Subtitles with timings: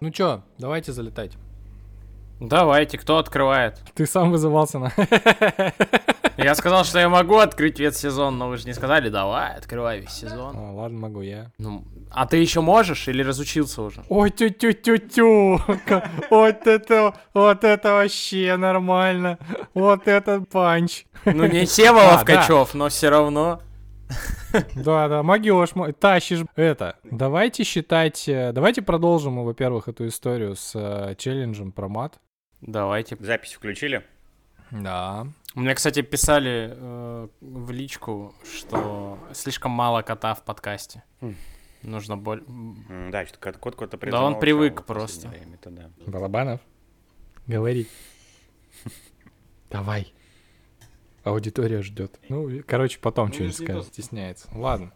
[0.00, 1.32] Ну чё, давайте залетать.
[2.40, 3.80] Давайте, кто открывает?
[3.94, 4.92] Ты сам вызывался на...
[6.36, 10.00] Я сказал, что я могу открыть весь сезон, но вы же не сказали, давай, открывай
[10.00, 10.56] весь сезон.
[10.56, 11.52] А, ладно, могу я.
[11.58, 14.02] Ну, а ты еще можешь или разучился уже?
[14.08, 15.60] Ой, тю-тю-тю-тю.
[16.30, 19.38] Вот это, вот это вообще нормально.
[19.74, 21.04] Вот это панч.
[21.24, 23.60] Ну, не Сева А, Ловкачев, но все равно.
[24.76, 26.44] Да, да, могешь, мо- тащишь.
[26.54, 32.20] Это, давайте считать, э, давайте продолжим, во-первых, эту историю с э, челленджем про мат.
[32.60, 33.16] Давайте.
[33.18, 34.04] Запись включили?
[34.70, 35.26] Да.
[35.54, 41.02] Мне, кстати, писали э, в личку, что слишком мало кота в подкасте.
[41.20, 41.34] Хм.
[41.82, 42.44] Нужно более...
[42.46, 45.28] М, Да, что кот кот куда-то Да он привык просто.
[45.54, 45.90] Это да.
[46.06, 46.60] Балабанов,
[47.46, 47.86] говори.
[49.70, 50.12] Давай.
[51.24, 52.20] Аудитория ждет.
[52.28, 54.46] Ну, короче, потом что-нибудь скажет, стесняется.
[54.52, 54.92] Ладно.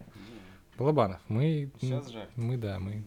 [0.77, 1.70] Балабанов, мы...
[2.37, 3.02] Мы, да, мы...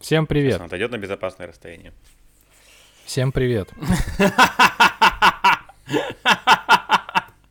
[0.00, 0.58] Всем привет.
[0.58, 1.92] Он отойдет на безопасное расстояние.
[3.04, 3.70] Всем привет.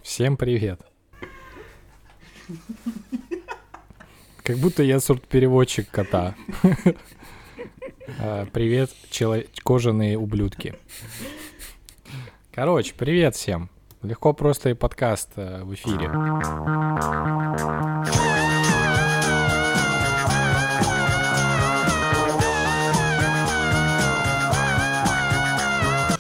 [0.02, 0.82] Всем привет.
[4.44, 6.36] Как будто я сорт-переводчик кота.
[8.20, 8.92] А, Привет,
[9.64, 10.76] кожаные ублюдки.
[12.52, 13.70] Короче, привет всем.
[14.04, 16.10] Легко просто и подкаст э, в эфире.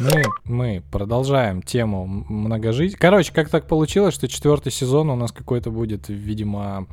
[0.02, 2.96] Мы, мы продолжаем тему многожить.
[2.96, 6.88] Короче, как так получилось, что четвертый сезон у нас какой-то будет, видимо,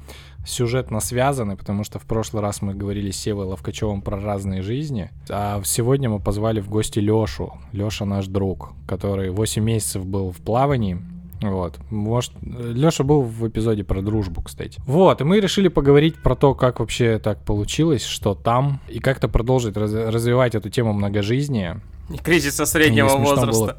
[0.46, 5.10] сюжетно связанный, потому что в прошлый раз мы говорили с Севой Ловкачевым про разные жизни,
[5.30, 7.54] а сегодня мы позвали в гости Лешу.
[7.72, 10.98] Леша наш друг, который 8 месяцев был в плавании.
[11.40, 11.78] Вот.
[11.90, 14.80] Может, Леша был в эпизоде про дружбу, кстати.
[14.86, 19.28] Вот, и мы решили поговорить про то, как вообще так получилось, что там, и как-то
[19.28, 21.80] продолжить раз- развивать эту тему многожизния.
[22.22, 23.78] Кризиса среднего возраста.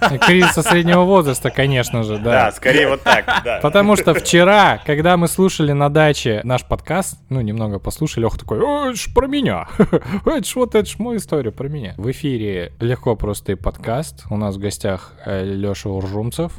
[0.26, 2.52] Кризиса среднего возраста, конечно же, Да, да.
[2.52, 3.58] скорее вот так, да.
[3.60, 8.60] Потому что вчера, когда мы слушали на даче наш подкаст, ну, немного послушали, Леха такой,
[8.60, 9.66] «О, это ж про меня.
[10.24, 11.94] Это ж вот, это ж моя история про меня.
[11.96, 14.24] В эфире легко просто и подкаст.
[14.30, 16.52] У нас в гостях Леша Уржумцев,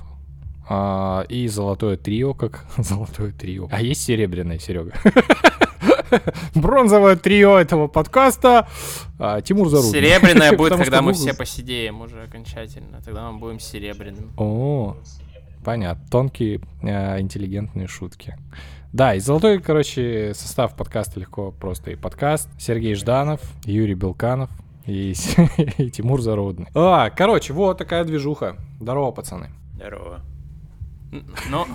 [0.70, 3.68] а, и золотое трио, как золотое трио.
[3.72, 4.94] А есть серебряное, Серега?
[6.56, 8.68] Бронзовое трио этого подкаста.
[9.20, 9.92] а, Тимур Зарубин.
[9.92, 13.02] Серебряная будет, когда мы все посидеем уже окончательно.
[13.04, 14.32] Тогда мы будем серебряным.
[14.38, 14.96] О,
[15.64, 16.04] понятно.
[16.10, 18.36] Тонкие, э, интеллигентные шутки.
[18.94, 22.50] Да, и золотой, короче, состав подкаста легко просто и подкаст.
[22.60, 24.50] Сергей Жданов, Юрий Белканов
[24.86, 25.14] и,
[25.78, 26.68] и Тимур Зародный.
[26.76, 28.58] А, короче, вот такая движуха.
[28.82, 29.50] Здорово, пацаны.
[29.76, 30.22] Здорово.
[31.14, 31.66] Н- Ну,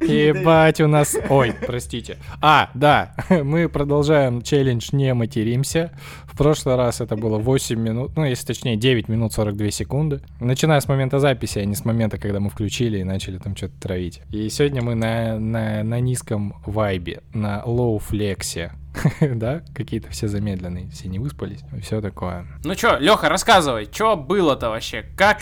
[0.00, 1.16] Ебать у нас...
[1.28, 2.18] Ой, простите.
[2.40, 5.92] А, да, мы продолжаем челлендж «Не материмся».
[6.24, 10.20] В прошлый раз это было 8 минут, ну, если точнее, 9 минут 42 секунды.
[10.40, 13.80] Начиная с момента записи, а не с момента, когда мы включили и начали там что-то
[13.80, 14.22] травить.
[14.30, 18.72] И сегодня мы на, на, на низком вайбе, на low флексе.
[19.20, 22.46] Да, какие-то все замедленные, все не выспались, все такое.
[22.64, 25.06] ну чё, Леха, рассказывай, чё было-то вообще?
[25.16, 25.38] Как,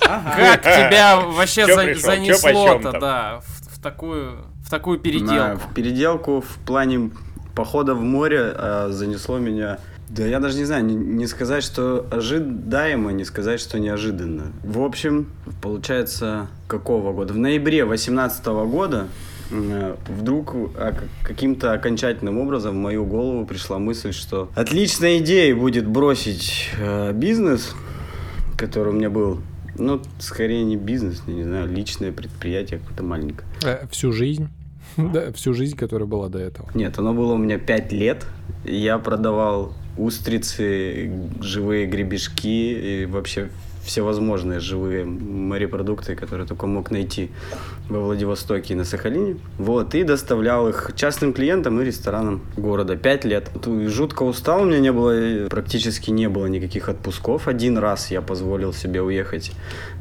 [0.00, 5.60] как тебя вообще занесло-то, да, в, такую, в такую переделку?
[5.68, 7.10] в переделку в плане
[7.54, 9.78] похода в море а, занесло меня.
[10.08, 14.52] Да я даже не знаю, не, не сказать, что ожидаемо, не сказать, что неожиданно.
[14.62, 15.28] В общем,
[15.62, 17.32] получается, какого года?
[17.32, 19.08] В ноябре 2018 года
[19.50, 26.70] вдруг а, каким-то окончательным образом в мою голову пришла мысль, что отличной идеей будет бросить
[26.78, 27.74] э, бизнес,
[28.56, 29.40] который у меня был.
[29.76, 33.48] Ну, скорее не бизнес, я не знаю, личное предприятие какое-то маленькое.
[33.64, 34.48] Э, Всю жизнь.
[34.96, 36.70] Да, всю жизнь, которая была до этого.
[36.74, 38.24] Нет, оно было у меня 5 лет.
[38.64, 41.10] Я продавал устрицы,
[41.40, 43.48] живые гребешки и вообще
[43.84, 47.30] всевозможные живые морепродукты, которые только мог найти
[47.88, 49.36] во Владивостоке и на Сахалине.
[49.58, 52.96] Вот, и доставлял их частным клиентам и ресторанам города.
[52.96, 53.50] Пять лет.
[53.86, 57.48] Жутко устал, у меня не было, практически не было никаких отпусков.
[57.48, 59.52] Один раз я позволил себе уехать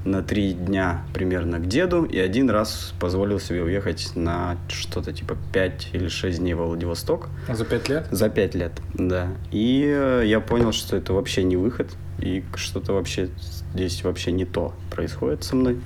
[0.05, 5.37] на три дня примерно к деду, и один раз позволил себе уехать на что-то типа
[5.53, 7.27] 5 или 6 дней во Владивосток.
[7.49, 8.07] За пять лет?
[8.11, 9.29] За пять лет, да.
[9.51, 11.89] И э, я понял, что это вообще не выход,
[12.19, 13.29] и что-то вообще
[13.73, 15.79] здесь вообще не то происходит со мной.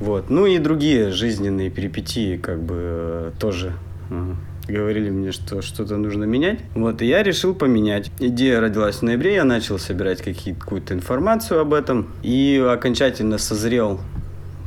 [0.00, 0.30] Вот.
[0.30, 3.72] Ну и другие жизненные перипетии, как бы, э, тоже
[4.10, 4.34] э,
[4.68, 6.60] говорили мне, что что-то нужно менять.
[6.74, 8.10] Вот, и я решил поменять.
[8.18, 14.00] Идея родилась в ноябре, я начал собирать какую-то информацию об этом, и окончательно созрел,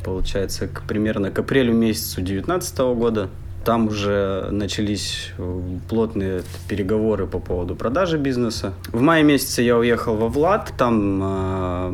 [0.06, 3.30] получается, к, примерно к апрелю месяцу 2019 года
[3.68, 8.74] Там уже начались э, плотные переговоры по поводу продажи бизнеса.
[8.94, 11.90] В мае месяце я уехал во Влад, там э,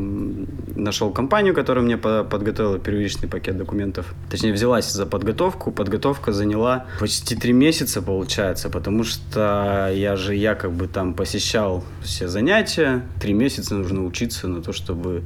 [0.76, 4.14] нашел компанию, которая мне по подготовила первичный пакет документов.
[4.30, 5.72] Точнее, взялась за подготовку.
[5.72, 11.82] Подготовка заняла почти три месяца, получается, потому что я же я как бы там посещал
[12.04, 13.02] все занятия.
[13.20, 15.24] Три месяца нужно учиться на то, чтобы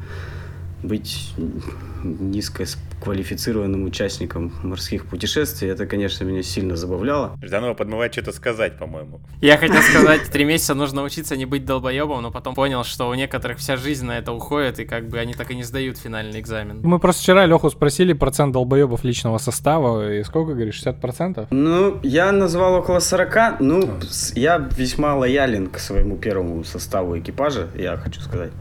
[0.82, 1.32] быть
[2.02, 7.36] низкоквалифицированным участником морских путешествий, это, конечно, меня сильно забавляло.
[7.42, 9.20] Жданова подмывает что-то сказать, по-моему.
[9.40, 13.14] Я хотел сказать, три месяца нужно учиться не быть долбоебом, но потом понял, что у
[13.14, 16.40] некоторых вся жизнь на это уходит, и как бы они так и не сдают финальный
[16.40, 16.81] экзамен.
[16.82, 21.48] Мы просто вчера Леху спросили процент долбоебов личного состава, и сколько, говоришь, 60%?
[21.50, 23.90] Ну, я назвал около 40, ну,
[24.34, 28.52] я весьма лоялен к своему первому составу экипажа, я хочу сказать.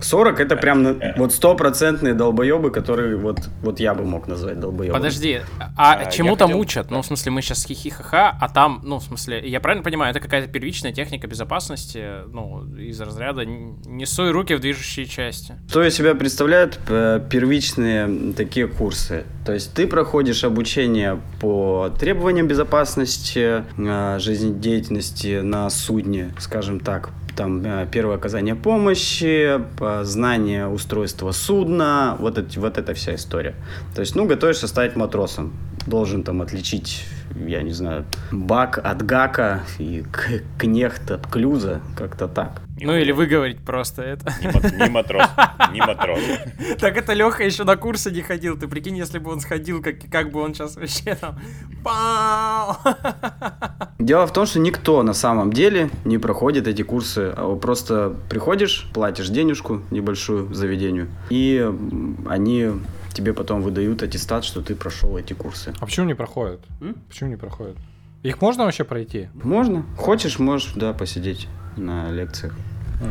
[0.00, 4.96] 40 это прям вот стопроцентные долбоебы, которые вот, вот я бы мог назвать долбоебами.
[4.96, 5.40] Подожди,
[5.76, 6.90] а, А, чему там хотел- учат?
[6.90, 10.20] Ну, в смысле, мы сейчас хихихаха, а там, ну, в смысле, я правильно понимаю, это
[10.20, 15.54] какая-то первичная техника безопасности, ну, из разряда «Н- не суй руки в движущие части.
[15.68, 19.24] Что из себя представляют э, первичные такие курсы?
[19.44, 27.64] То есть ты проходишь обучение по требованиям безопасности, э, жизнедеятельности на судне, скажем так, там
[27.64, 33.54] э, первое оказание помощи, э, знание устройства судна, вот, эти, вот эта вся история.
[33.94, 35.52] То есть, ну, готовишься стать матросом.
[35.86, 37.04] Должен там отличить,
[37.34, 40.04] я не знаю, бак от гака и
[40.58, 42.62] кнехт от клюза, как-то так.
[42.80, 44.32] Ну, или выговорить просто это.
[44.40, 45.26] Не, мат- не матрос,
[45.72, 46.20] не матрос.
[46.78, 48.56] Так это Леха еще на курсы не ходил.
[48.56, 51.38] Ты прикинь, если бы он сходил, как, как бы он сейчас вообще там...
[51.84, 52.76] Пау!
[53.98, 57.32] Дело в том, что никто на самом деле не проходит эти курсы.
[57.36, 61.68] А Просто приходишь, платишь денежку небольшую заведению, и
[62.28, 62.70] они
[63.18, 65.74] тебе потом выдают аттестат, что ты прошел эти курсы.
[65.80, 66.60] А почему не проходят?
[66.80, 66.94] М?
[67.08, 67.76] Почему не проходят?
[68.22, 69.28] Их можно вообще пройти?
[69.34, 69.84] Можно?
[69.96, 72.54] Хочешь, можешь, да, посидеть на лекциях.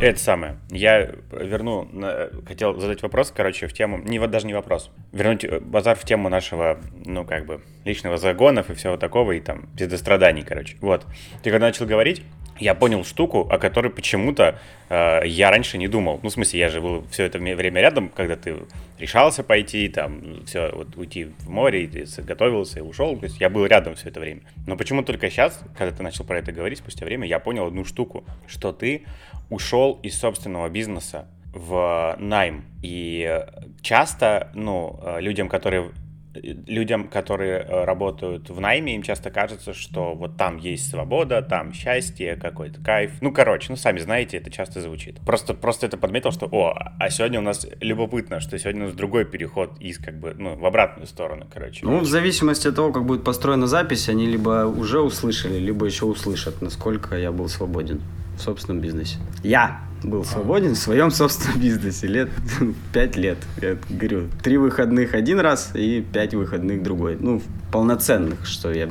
[0.02, 0.58] Это самое.
[0.70, 1.90] Я верну,
[2.46, 6.04] хотел задать вопрос, короче, в тему, не вот даже не вопрос, вернуть э, базар в
[6.04, 10.76] тему нашего, ну, как бы, личного загонов и всего такого, и там, пиздостраданий, короче.
[10.82, 11.06] Вот.
[11.42, 12.22] Ты когда начал говорить,
[12.60, 14.60] я понял штуку, о которой почему-то
[14.90, 16.20] э, я раньше не думал.
[16.24, 18.56] Ну, в смысле, я же был все это время рядом, когда ты
[19.00, 23.18] решался пойти, там, все, вот уйти в море, и ты готовился и ушел.
[23.18, 24.42] То есть я был рядом все это время.
[24.66, 27.86] Но почему только сейчас, когда ты начал про это говорить, спустя время, я понял одну
[27.86, 29.04] штуку, что ты
[29.50, 32.66] ушел из собственного бизнеса в найм.
[32.82, 33.48] И э,
[33.82, 35.92] часто, ну, э, людям, которые
[36.34, 41.74] людям, которые э, работают в найме, им часто кажется, что вот там есть свобода, там
[41.74, 43.12] счастье, какой-то кайф.
[43.22, 45.20] Ну, короче, ну, сами знаете, это часто звучит.
[45.22, 48.96] Просто, просто это подметил, что, о, а сегодня у нас любопытно, что сегодня у нас
[48.96, 51.86] другой переход из, как бы, ну, в обратную сторону, короче.
[51.86, 56.06] Ну, в зависимости от того, как будет построена запись, они либо уже услышали, либо еще
[56.06, 58.02] услышат, насколько я был свободен
[58.38, 59.18] в собственном бизнесе.
[59.44, 62.30] Я был свободен в своем собственном бизнесе лет
[62.94, 63.38] пять лет.
[63.62, 67.18] Я говорю, три выходных один раз и пять выходных другой.
[67.20, 67.42] Ну,
[67.72, 68.90] полноценных, что я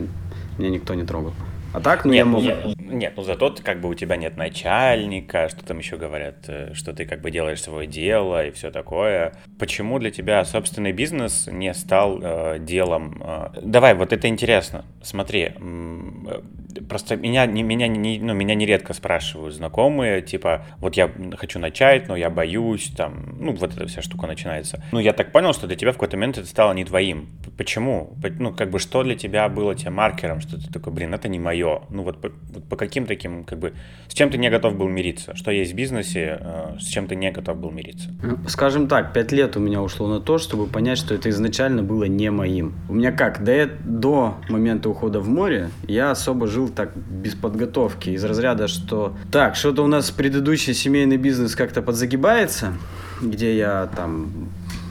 [0.58, 1.34] меня никто не трогал.
[1.76, 2.42] А так, ну, я Нет, мог...
[2.42, 6.36] нет, нет, ну зато ты, как бы у тебя нет начальника, что там еще говорят,
[6.48, 9.34] э, что ты как бы делаешь свое дело и все такое.
[9.58, 13.20] Почему для тебя собственный бизнес не стал э, делом?
[13.22, 14.86] э, Давай, вот это интересно.
[15.02, 16.40] Смотри, э,
[16.88, 22.08] просто меня, не, меня, не, ну, меня нередко спрашивают знакомые, типа, вот я хочу начать,
[22.08, 24.82] но я боюсь, там, ну, вот эта вся штука начинается.
[24.92, 27.28] Ну, я так понял, что для тебя в какой-то момент это стало не твоим.
[27.58, 28.16] Почему?
[28.38, 31.38] Ну, как бы, что для тебя было тем маркером, что ты такой, блин, это не
[31.38, 31.65] мое.
[31.90, 33.72] Ну, вот по, вот по каким таким, как бы,
[34.08, 35.34] с чем ты не готов был мириться?
[35.34, 38.10] Что есть в бизнесе, э, с чем ты не готов был мириться?
[38.22, 41.82] Ну, Скажем так, пять лет у меня ушло на то, чтобы понять, что это изначально
[41.82, 42.74] было не моим.
[42.88, 48.10] У меня как, до, до момента ухода в море я особо жил так без подготовки,
[48.10, 52.74] из разряда, что так, что-то у нас предыдущий семейный бизнес как-то подзагибается,
[53.20, 54.50] где я там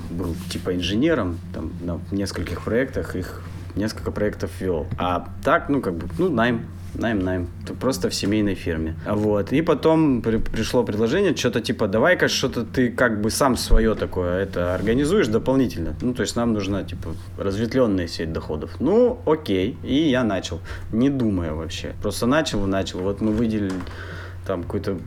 [0.10, 3.42] был типа инженером, там на нескольких проектах, их
[3.76, 4.88] несколько проектов вел.
[4.98, 7.48] А так, ну как бы, ну найм, найм, найм.
[7.68, 8.96] Т- Просто в семейной фирме.
[9.06, 9.52] Вот.
[9.52, 14.44] И потом при- пришло предложение, что-то типа, давай-ка что-то ты как бы сам свое такое
[14.44, 15.94] это организуешь дополнительно.
[16.02, 18.72] Ну, то есть нам нужна, типа, разветвленная сеть доходов.
[18.80, 19.78] Ну, окей.
[19.84, 20.60] И я начал,
[20.94, 21.94] не думая вообще.
[22.02, 23.00] Просто начал начал.
[23.00, 23.74] Вот мы выделили
[24.48, 24.98] там какое-то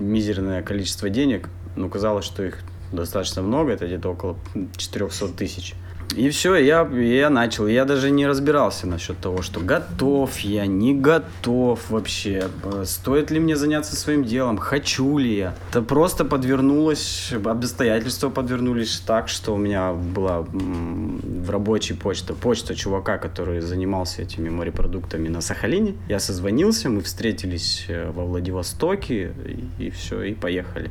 [0.00, 2.58] мизерное количество денег, но казалось, что их
[2.92, 4.36] достаточно много, это где-то около
[4.76, 5.74] 400 тысяч.
[6.16, 7.66] И все, я, я начал.
[7.66, 12.48] Я даже не разбирался насчет того, что готов я, не готов вообще.
[12.84, 15.54] Стоит ли мне заняться своим делом, хочу ли я.
[15.70, 23.18] Это просто подвернулось, обстоятельства подвернулись так, что у меня была в рабочей почта, почта чувака,
[23.18, 25.94] который занимался этими морепродуктами на Сахалине.
[26.08, 29.32] Я созвонился, мы встретились э, во Владивостоке
[29.78, 30.90] и, и все, и поехали.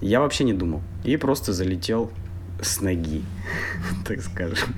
[0.00, 0.82] Я вообще не думал.
[1.04, 2.10] И просто залетел
[2.62, 3.22] с ноги,
[4.06, 4.68] так скажем.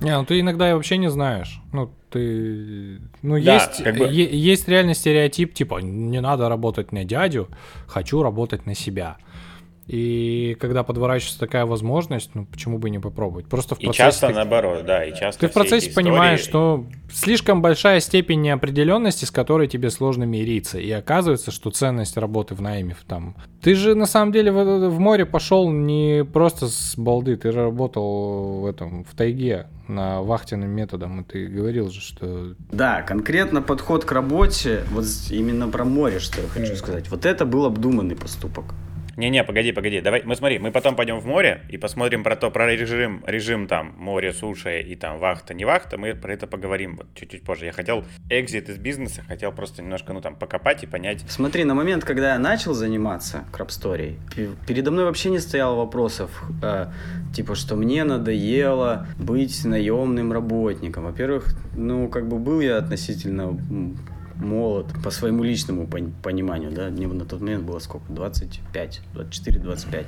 [0.00, 1.60] Не, ну ты иногда вообще не знаешь.
[1.72, 3.00] Ну, ты...
[3.22, 4.06] Ну, да, есть, как бы...
[4.06, 7.48] есть реальный стереотип, типа, не надо работать на дядю,
[7.86, 9.18] хочу работать на себя.
[9.90, 13.46] И когда подворачивается такая возможность, ну почему бы не попробовать?
[13.46, 14.02] Просто в процессе...
[14.02, 19.24] И часто наоборот, да, и часто Ты в процессе понимаешь, что слишком большая степень неопределенности,
[19.24, 20.78] с которой тебе сложно мириться.
[20.78, 23.34] И оказывается, что ценность работы в найме там...
[23.62, 28.60] Ты же на самом деле в, в море пошел не просто с балды, ты работал
[28.60, 32.54] в этом, в тайге на вахтенным методом, и ты говорил же, что...
[32.70, 37.10] Да, конкретно подход к работе, вот именно про море, что я хочу сказать.
[37.10, 38.66] Вот это был обдуманный поступок.
[39.16, 40.00] Не-не, погоди, погоди.
[40.00, 43.66] Давай, мы смотри, мы потом пойдем в море и посмотрим про то, про режим, режим
[43.66, 45.98] там море, суша и там вахта, не вахта.
[45.98, 47.66] Мы про это поговорим вот чуть-чуть позже.
[47.66, 51.24] Я хотел экзит из бизнеса, хотел просто немножко, ну там, покопать и понять.
[51.28, 54.18] Смотри, на момент, когда я начал заниматься крабсторией,
[54.66, 56.86] передо мной вообще не стояло вопросов, э,
[57.34, 61.04] типа, что мне надоело быть наемным работником.
[61.04, 63.58] Во-первых, ну, как бы был я относительно
[64.40, 70.06] молод, по своему личному пониманию, да, мне на тот момент было сколько, 25, 24-25.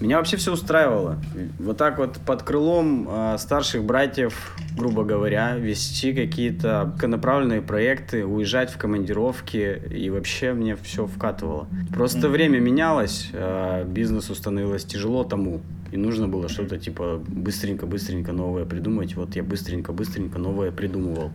[0.00, 1.18] Меня вообще все устраивало.
[1.58, 8.70] Вот так вот под крылом э, старших братьев, грубо говоря, вести какие-то направленные проекты, уезжать
[8.70, 11.68] в командировки, и вообще мне все вкатывало.
[11.92, 15.60] Просто время менялось, э, бизнесу становилось тяжело тому,
[15.92, 19.16] и нужно было что-то типа быстренько-быстренько новое придумать.
[19.16, 21.30] Вот я быстренько-быстренько новое придумывал.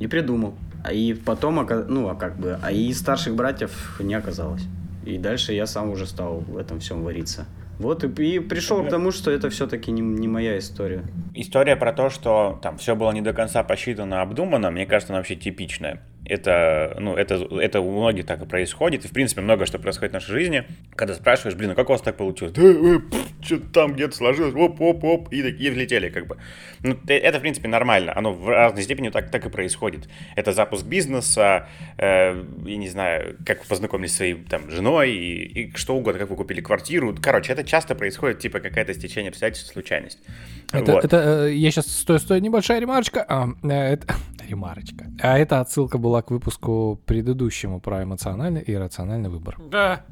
[0.00, 0.54] И придумал.
[0.84, 4.62] А и потом, ну, а как бы, а и старших братьев не оказалось.
[5.04, 7.46] И дальше я сам уже стал в этом всем вариться.
[7.78, 11.02] Вот и, и пришел к тому, что это все-таки не, не моя история.
[11.34, 15.20] История про то, что там все было не до конца посчитано, обдумано, мне кажется, она
[15.20, 16.02] вообще типичная.
[16.24, 19.04] Это, ну, это, это у многих так и происходит.
[19.04, 20.64] И, в принципе, много что происходит в нашей жизни.
[20.94, 22.52] Когда спрашиваешь, блин, а как у вас так получилось?
[22.54, 23.00] Да, э,
[23.40, 26.38] что-то там где-то сложилось, оп-оп-оп, и, и влетели, как бы.
[26.82, 28.12] Ну, это, в принципе, нормально.
[28.14, 30.08] Оно в разной степени так, так и происходит.
[30.36, 35.64] Это запуск бизнеса, э, я не знаю, как вы познакомились с своей там, женой, и,
[35.64, 37.16] и что угодно, как вы купили квартиру.
[37.20, 40.18] Короче, это часто происходит, типа, какая-то стечение обстоятельств, случайность.
[40.72, 41.04] Это, вот.
[41.04, 43.24] это э, я сейчас, стой, стой, небольшая ремарочка.
[43.28, 44.14] А, э, это,
[44.52, 45.06] ремарочка.
[45.20, 49.56] А эта отсылка была к выпуску предыдущему про эмоциональный и рациональный выбор.
[49.70, 50.04] Да.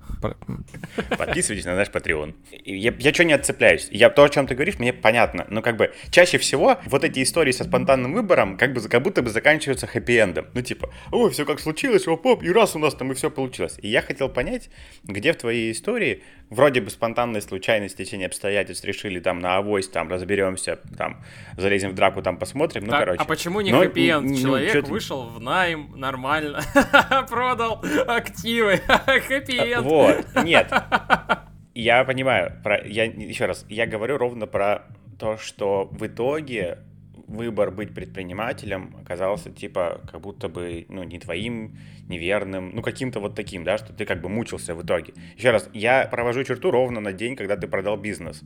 [1.16, 2.34] Подписывайтесь на наш Patreon.
[2.64, 3.88] Я, я что не отцепляюсь?
[3.90, 5.46] Я то, о чем ты говоришь, мне понятно.
[5.48, 9.22] Но как бы чаще всего вот эти истории со спонтанным выбором как бы как будто
[9.22, 10.46] бы заканчиваются хэппи-эндом.
[10.54, 13.78] Ну типа, ой, все как случилось, оп-оп, и раз у нас там и все получилось.
[13.82, 14.70] И я хотел понять,
[15.04, 20.08] где в твоей истории вроде бы спонтанной случайность течение обстоятельств решили там на авось, там
[20.08, 21.22] разберемся, там
[21.56, 23.22] залезем в драку, там посмотрим, ну так, короче.
[23.22, 24.29] А почему не хэппи-энд?
[24.30, 26.60] Ну, Человек ну, вышел в найм, нормально,
[27.28, 29.84] продал активы, хэппи-энд.
[29.84, 30.72] Вот, нет.
[31.74, 34.84] Я понимаю, про, я еще раз, я говорю ровно про
[35.18, 36.78] то, что в итоге
[37.30, 43.36] выбор быть предпринимателем оказался типа как будто бы ну не твоим неверным ну каким-то вот
[43.36, 45.14] таким да что ты как бы мучился в итоге.
[45.36, 48.42] Еще раз я провожу черту ровно на день когда ты продал бизнес.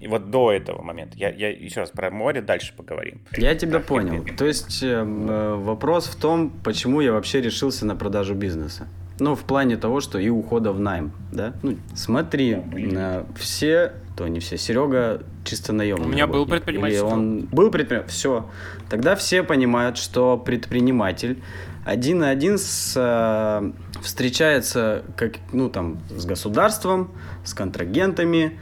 [0.00, 1.16] И вот до этого момента.
[1.18, 3.20] Я, я еще раз про море дальше поговорим.
[3.36, 4.24] Я тебя как понял.
[4.36, 8.88] То есть эм, э, вопрос в том почему я вообще решился на продажу бизнеса.
[9.20, 11.54] Ну, в плане того, что и ухода в найм, да?
[11.62, 14.56] Ну, смотри, э, все то не все.
[14.56, 16.06] Серега чисто наемный.
[16.06, 16.46] У меня работник.
[16.46, 17.00] был предприниматель.
[17.00, 18.12] он был предприниматель.
[18.12, 18.48] Все.
[18.88, 21.42] Тогда все понимают, что предприниматель
[21.84, 27.12] один на один с, э, встречается как, ну, там, с государством,
[27.44, 28.58] с контрагентами,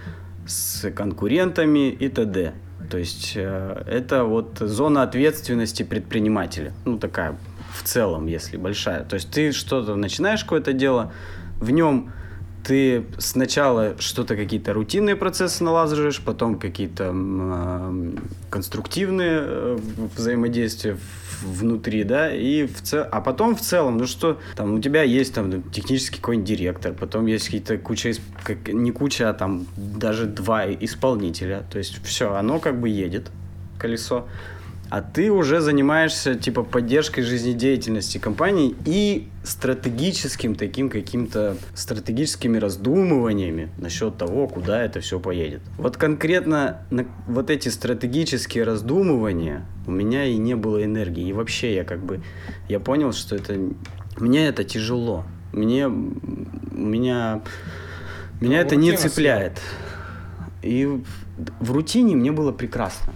[0.46, 2.54] с конкурентами и т.д.
[2.90, 6.72] То есть э, это вот зона ответственности предпринимателя.
[6.84, 7.38] Ну, такая
[7.72, 9.04] в целом, если большая.
[9.04, 11.12] То есть ты что-то начинаешь какое-то дело,
[11.60, 12.12] в нем
[12.64, 18.12] ты сначала что-то какие-то рутинные процессы налаживаешь, потом какие-то э,
[18.50, 19.78] конструктивные э,
[20.16, 20.96] взаимодействия
[21.42, 23.04] внутри, да, и в цел...
[23.10, 27.26] а потом в целом, ну что, там у тебя есть там технический какой-нибудь директор, потом
[27.26, 28.14] есть какие-то куча,
[28.44, 33.30] как, не куча, а там даже два исполнителя, то есть все, оно как бы едет,
[33.78, 34.28] колесо.
[34.92, 44.18] А ты уже занимаешься типа поддержкой жизнедеятельности компании и стратегическим таким каким-то стратегическими раздумываниями насчет
[44.18, 45.62] того, куда это все поедет.
[45.78, 51.26] Вот конкретно на вот эти стратегические раздумывания у меня и не было энергии.
[51.26, 52.20] И вообще я как бы,
[52.68, 53.58] я понял, что это,
[54.18, 55.24] мне это тяжело.
[55.54, 57.40] Мне, меня,
[58.42, 59.58] меня Ну, это не цепляет.
[60.60, 61.06] И в,
[61.60, 63.10] в рутине мне было прекрасно.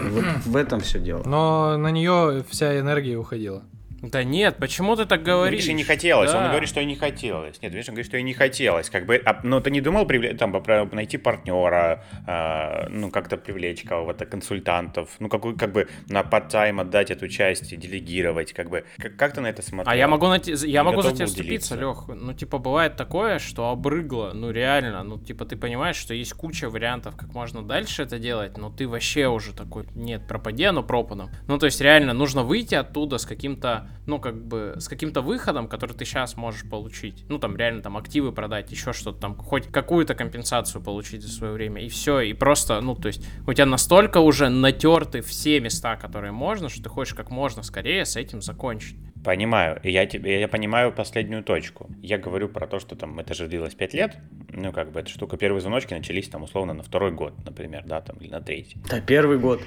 [0.00, 1.22] Вот в этом все дело.
[1.24, 3.62] Но на нее вся энергия уходила.
[4.00, 5.60] Да нет, почему ты так Ну, говоришь?
[5.62, 6.30] Видишь, и не хотелось.
[6.32, 6.48] Он Да.
[6.50, 7.60] говорит, что и не хотелось.
[7.62, 8.90] Нет, видишь, он говорит, что и не хотелось.
[8.90, 10.52] Как бы, а, ну, ты не думал привле- там,
[10.92, 17.10] найти партнера, а, ну, как-то привлечь кого-то, консультантов, ну, какой, как бы на part-time отдать
[17.10, 18.84] эту часть, делегировать, как бы.
[18.98, 19.92] Как, как ты на это смотрел?
[19.92, 21.74] А я могу найти, я могу за тебя вступиться.
[21.74, 22.04] Лех.
[22.08, 25.02] Ну, типа, бывает такое, что обрыгло, ну, реально.
[25.02, 28.86] Ну, типа, ты понимаешь, что есть куча вариантов, как можно дальше это делать, но ты
[28.86, 31.30] вообще уже такой, нет, пропади оно пропадом.
[31.48, 35.68] Ну, то есть, реально, нужно выйти оттуда с каким-то, ну, как бы, с каким-то выходом,
[35.68, 37.24] который ты сейчас можешь получить.
[37.28, 41.52] Ну, там, реально, там, активы продать, еще что-то там, хоть какую-то компенсацию получить за свое
[41.52, 45.96] время, и все, и просто, ну, то есть, у тебя настолько уже натерты все места,
[45.96, 48.96] которые можно, что ты хочешь как можно скорее с этим закончить.
[49.24, 49.80] Понимаю.
[49.82, 51.90] И я, тебе, я понимаю последнюю точку.
[52.00, 54.16] Я говорю про то, что там это же длилось 5 лет.
[54.50, 58.00] Ну, как бы, эта штука, первые звоночки начались там условно на второй год, например, да,
[58.00, 58.78] там, или на третий.
[58.88, 59.60] Да, первый год.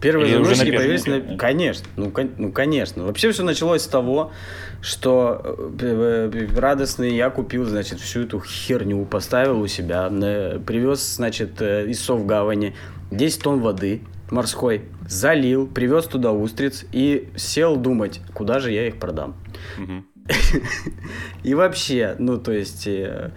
[0.00, 1.36] Первые Или уже звоночки на первом появились, на- да?
[1.36, 3.04] конечно, ну, кон- ну конечно.
[3.04, 4.32] Вообще все началось с того,
[4.80, 5.42] что
[5.80, 11.60] э, э, радостный я купил, значит, всю эту херню, поставил у себя, э, привез, значит,
[11.60, 12.74] э, из Совгавани
[13.10, 18.96] 10 тонн воды морской, залил, привез туда устриц и сел думать, куда же я их
[18.98, 19.34] продам.
[21.42, 22.86] И вообще, ну, то есть...
[22.86, 23.32] э,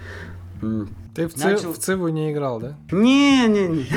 [1.15, 2.77] Ты в, Начал- в Циву не играл, да?
[2.91, 3.85] Не-не-не.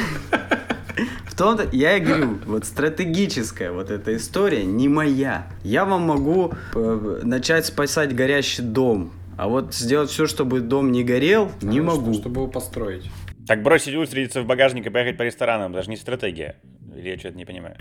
[1.37, 5.47] Том-то, я и говорю, вот стратегическая вот эта история не моя.
[5.63, 11.05] Я вам могу э, начать спасать горящий дом, а вот сделать все, чтобы дом не
[11.05, 12.13] горел, не А, могу.
[12.15, 13.11] что- Чтобы его построить.
[13.47, 16.57] Так бросить устрицу в багажник и поехать по ресторанам, даже не стратегия.
[16.97, 17.77] Или я что-то не понимаю.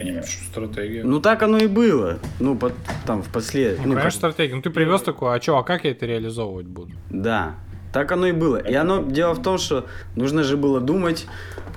[0.51, 1.03] Стратегия.
[1.05, 2.19] Ну так оно и было.
[2.41, 2.73] Ну, под,
[3.07, 3.77] там в послед...
[3.79, 4.55] Ну, ну, конечно, как- стратегия.
[4.55, 6.91] Ну, ты привез такую, а что, а как я это реализовывать буду?
[7.09, 7.55] Да,
[7.95, 8.57] так оно и было.
[8.57, 9.85] И оно, дело в том, что
[10.17, 11.27] нужно же было думать,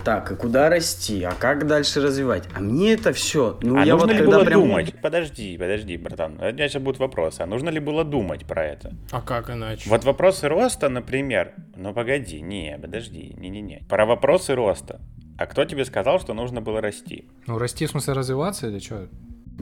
[0.02, 2.42] так, а куда расти, а как дальше развивать.
[2.56, 4.60] А мне это все, ну а я нужно вот ли когда было прям...
[4.62, 4.94] думать?
[5.00, 6.36] Подожди, подожди, братан.
[6.40, 7.42] У меня сейчас будут вопросы.
[7.42, 8.96] А нужно ли было думать про это?
[9.12, 9.88] А как иначе?
[9.88, 11.52] Вот вопросы роста, например.
[11.76, 13.84] Ну погоди, не, подожди, не-не-не.
[13.88, 15.00] Про вопросы роста.
[15.38, 17.28] А кто тебе сказал, что нужно было расти?
[17.46, 19.06] Ну, расти в смысле развиваться или что?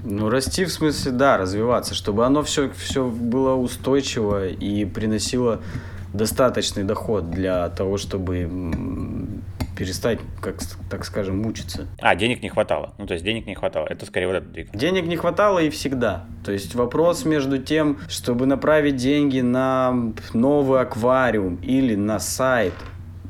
[0.04, 5.61] Ну, расти в смысле, да, развиваться, чтобы оно все, все было устойчиво и приносило
[6.16, 8.48] достаточный доход для того, чтобы
[9.76, 10.57] перестать, как,
[10.90, 11.87] так скажем, мучиться.
[12.00, 12.94] А, денег не хватало.
[12.98, 13.87] Ну, то есть денег не хватало.
[13.87, 14.79] Это скорее вот этот двигатель.
[14.79, 16.24] Денег не хватало и всегда.
[16.44, 22.72] То есть вопрос между тем, чтобы направить деньги на новый аквариум или на сайт,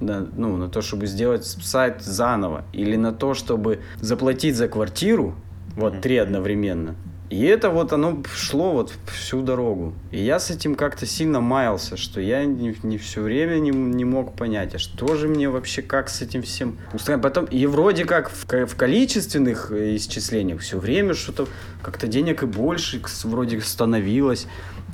[0.01, 5.35] на, ну, на то, чтобы сделать сайт заново, или на то, чтобы заплатить за квартиру,
[5.75, 6.95] вот три одновременно.
[7.29, 9.95] И это вот оно шло вот всю дорогу.
[10.13, 14.05] И я с этим как-то сильно маялся, что я не, не все время не, не
[14.05, 17.23] мог понять, а что же мне вообще, как с этим всем устраивать.
[17.23, 21.49] Потом, и вроде как в, в количественных э, исчислениях все время что-то
[21.83, 24.47] как-то денег и больше вроде становилось.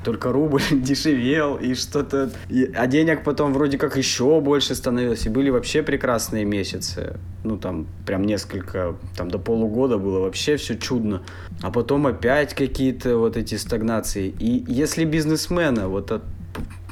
[0.04, 2.30] Только рубль дешевел и что-то...
[2.48, 5.26] и- А денег потом вроде как еще больше становилось.
[5.26, 7.16] И были вообще прекрасные месяцы.
[7.44, 8.96] Ну, там, прям несколько...
[9.16, 11.22] Там до полугода было вообще все чудно.
[11.62, 14.34] А потом опять какие-то вот эти стагнации.
[14.38, 16.22] И если бизнесмена вот от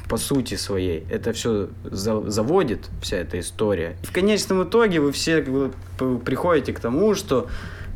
[0.09, 3.95] по сути своей это все заводит, вся эта история.
[4.03, 5.41] В конечном итоге вы все
[6.25, 7.47] приходите к тому, что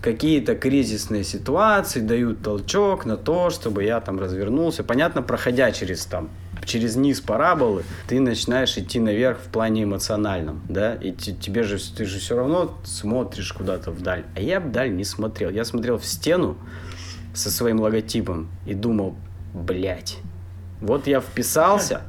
[0.05, 4.83] какие-то кризисные ситуации дают толчок на то, чтобы я там развернулся.
[4.83, 6.29] Понятно, проходя через там
[6.63, 11.77] через низ параболы, ты начинаешь идти наверх в плане эмоциональном, да, и те- тебе же,
[11.95, 14.25] ты же все равно смотришь куда-то вдаль.
[14.35, 15.49] А я вдаль не смотрел.
[15.49, 16.55] Я смотрел в стену
[17.33, 19.15] со своим логотипом и думал,
[19.53, 20.17] блядь,
[20.81, 22.01] вот я вписался,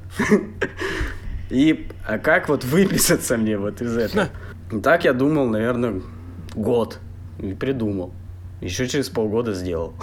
[1.49, 4.29] и а как вот выписаться мне вот из этого?
[4.83, 6.03] Так я думал, наверное,
[6.55, 6.99] год.
[7.39, 8.13] И придумал.
[8.61, 9.95] Еще через полгода сделал.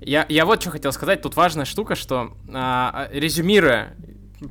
[0.00, 1.22] Я, я вот что хотел сказать.
[1.22, 3.94] Тут важная штука, что а, резюмируя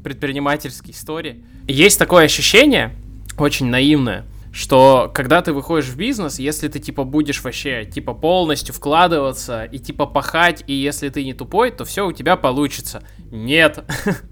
[0.04, 2.96] предпринимательские истории, есть такое ощущение,
[3.38, 8.74] очень наивное, что когда ты выходишь в бизнес, если ты типа будешь вообще типа полностью
[8.74, 13.04] вкладываться и типа пахать, и если ты не тупой, то все у тебя получится.
[13.32, 13.84] Нет.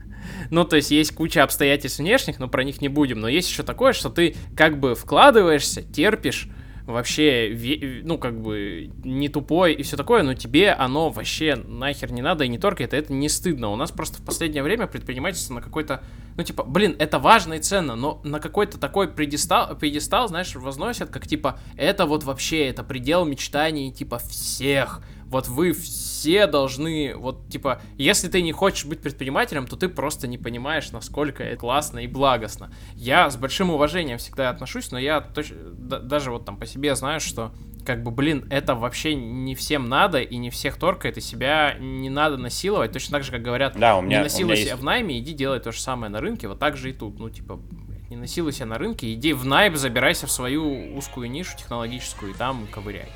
[0.50, 3.22] Ну, то есть есть куча обстоятельств внешних, но про них не будем.
[3.22, 6.50] Но есть еще такое, что ты как бы вкладываешься, терпишь,
[6.86, 12.22] вообще, ну, как бы, не тупой и все такое, но тебе оно вообще нахер не
[12.22, 13.70] надо и не торкает, это не стыдно.
[13.70, 16.04] У нас просто в последнее время предпринимательство на какой-то,
[16.38, 21.10] ну, типа, блин, это важно и ценно, но на какой-то такой предистал, предистал, знаешь, возносят,
[21.10, 25.02] как, типа, это вот вообще, это предел мечтаний, типа, всех.
[25.32, 30.28] Вот вы все должны, вот, типа, если ты не хочешь быть предпринимателем, то ты просто
[30.28, 32.70] не понимаешь, насколько это классно и благостно.
[32.96, 37.22] Я с большим уважением всегда отношусь, но я точно, даже вот там по себе знаю,
[37.22, 37.54] что
[37.86, 42.10] как бы, блин, это вообще не всем надо, и не всех торкает, и себя не
[42.10, 42.92] надо насиловать.
[42.92, 44.76] Точно так же, как говорят, да, у меня, не насилуйся есть...
[44.76, 47.18] в найме, иди делай то же самое на рынке, вот так же и тут.
[47.20, 47.58] Ну, типа,
[48.10, 52.68] не насилуйся на рынке, иди в найм, забирайся в свою узкую нишу технологическую и там
[52.70, 53.08] ковыряй.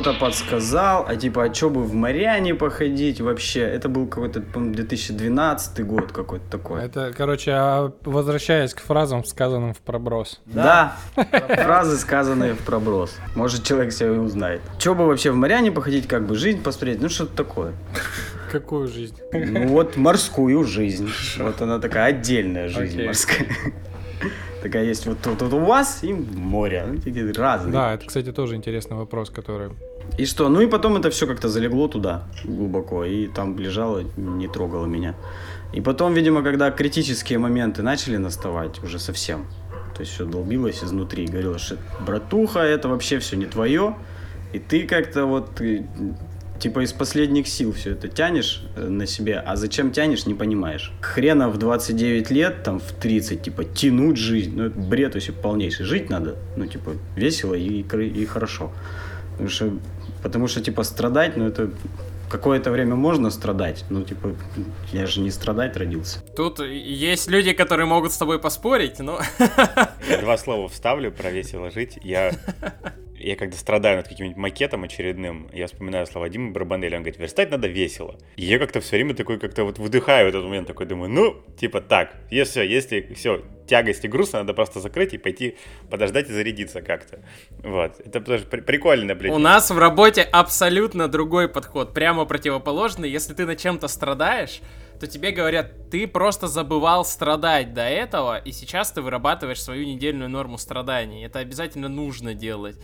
[0.00, 3.60] Кто-то подсказал, а типа, а что бы в моряне походить вообще?
[3.60, 6.82] Это был какой-то, по-моему, 2012 год какой-то такой.
[6.82, 10.40] Это, короче, а возвращаясь к фразам, сказанным в проброс.
[10.46, 13.14] Да, фразы, сказанные в проброс.
[13.36, 14.62] Может, человек себя и узнает.
[14.80, 17.72] Что бы вообще в моряне походить, как бы жизнь посмотреть, ну что-то такое.
[18.50, 19.16] Какую жизнь?
[19.32, 21.08] Ну вот морскую жизнь.
[21.38, 23.46] Вот она такая отдельная жизнь морская.
[24.64, 26.86] Такая есть вот тут вот у вас и море.
[26.88, 27.70] Ну, такие разные.
[27.70, 29.68] Да, это, кстати, тоже интересный вопрос, который...
[30.16, 30.48] И что?
[30.48, 35.16] Ну и потом это все как-то залегло туда глубоко, и там лежало, не трогало меня.
[35.74, 39.44] И потом, видимо, когда критические моменты начали наставать уже совсем,
[39.94, 43.94] то есть все долбилось изнутри, говорилось, что братуха, это вообще все не твое,
[44.54, 45.60] и ты как-то вот
[46.58, 50.92] типа из последних сил все это тянешь э, на себе, а зачем тянешь, не понимаешь.
[51.00, 55.84] Хрена в 29 лет, там в 30, типа, тянуть жизнь, ну это бред вообще полнейший.
[55.84, 58.72] Жить надо, ну типа, весело и, и хорошо.
[59.32, 59.72] Потому что,
[60.22, 61.70] потому что, типа, страдать, ну это
[62.28, 64.34] какое-то время можно страдать, ну, типа,
[64.92, 66.18] я же не страдать родился.
[66.36, 69.20] Тут есть люди, которые могут с тобой поспорить, но...
[70.08, 71.98] Я два слова вставлю про весело жить.
[72.02, 72.32] Я
[73.28, 77.50] я когда страдаю над каким-нибудь макетом очередным, я вспоминаю слова Димы Барбанеля, он говорит, верстать
[77.50, 78.18] надо весело.
[78.36, 81.42] И я как-то все время такой как-то вот выдыхаю в этот момент, такой думаю, ну,
[81.58, 85.56] типа так, если все, если все, тягость и грустно, надо просто закрыть и пойти
[85.90, 87.20] подождать и зарядиться как-то.
[87.62, 89.32] Вот, это тоже при- прикольно, блин.
[89.32, 93.10] У нас в работе абсолютно другой подход, прямо противоположный.
[93.10, 94.60] Если ты на чем-то страдаешь,
[95.00, 100.30] то тебе говорят, ты просто забывал страдать до этого, и сейчас ты вырабатываешь свою недельную
[100.30, 101.24] норму страданий.
[101.24, 102.76] Это обязательно нужно делать.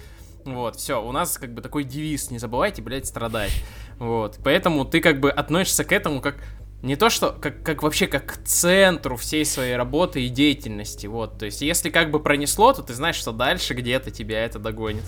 [0.44, 3.52] Вот, все, у нас как бы такой девиз, не забывайте, блядь, страдать.
[3.98, 6.36] Вот, поэтому ты как бы относишься к этому как
[6.82, 11.38] не то что, как, как вообще как к центру всей своей работы и деятельности, вот,
[11.38, 15.04] то есть если как бы пронесло, то ты знаешь, что дальше где-то тебя это догонит.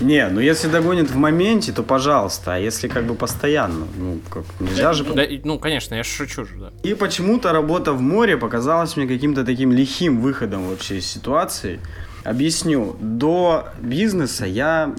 [0.00, 4.44] Не, ну если догонит в моменте, то пожалуйста, а если как бы постоянно, ну как
[4.60, 5.04] нельзя же...
[5.04, 6.72] Да, ну конечно, я шучу же, да.
[6.84, 11.80] И почему-то работа в море показалась мне каким-то таким лихим выходом вообще из ситуации,
[12.28, 12.94] Объясню.
[13.00, 14.94] До бизнеса я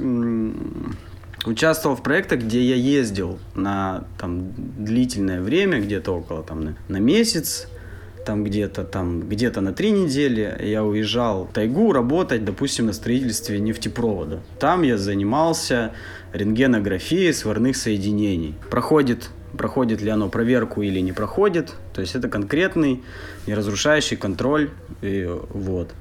[1.46, 6.98] участвовал в проектах, где я ездил на там, длительное время, где-то около там, на, на
[6.98, 7.68] месяц,
[8.26, 13.60] там где-то там где-то на три недели я уезжал в тайгу работать, допустим, на строительстве
[13.60, 14.40] нефтепровода.
[14.60, 15.94] Там я занимался
[16.34, 18.56] рентгенографией сварных соединений.
[18.72, 21.74] Проходит проходит ли оно проверку или не проходит.
[21.94, 23.04] То есть это конкретный
[23.46, 24.72] неразрушающий контроль.
[25.02, 25.92] И, вот.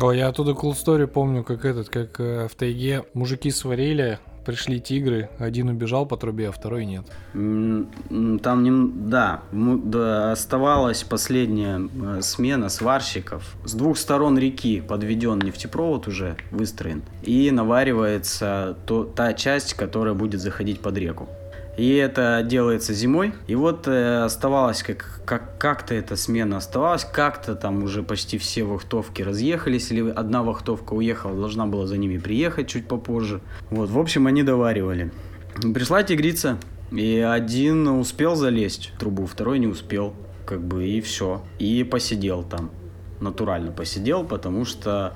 [0.00, 4.80] О, я оттуда cool story помню, как этот, как э, в тайге мужики сварили, пришли
[4.80, 7.04] тигры, один убежал по трубе, а второй нет.
[7.32, 13.56] Там, не, да, да, оставалась последняя э, смена сварщиков.
[13.64, 20.40] С двух сторон реки подведен нефтепровод уже выстроен, и наваривается то, та часть, которая будет
[20.40, 21.28] заходить под реку.
[21.78, 23.32] И это делается зимой.
[23.46, 28.64] И вот э, оставалось, как, как, как-то эта смена оставалась, как-то там уже почти все
[28.64, 33.40] вахтовки разъехались, или одна вахтовка уехала, должна была за ними приехать чуть попозже.
[33.70, 35.12] Вот, в общем, они доваривали.
[35.72, 36.58] Пришла тигрица,
[36.90, 40.14] и один успел залезть в трубу, второй не успел,
[40.46, 41.42] как бы, и все.
[41.60, 42.72] И посидел там,
[43.20, 45.14] натурально посидел, потому что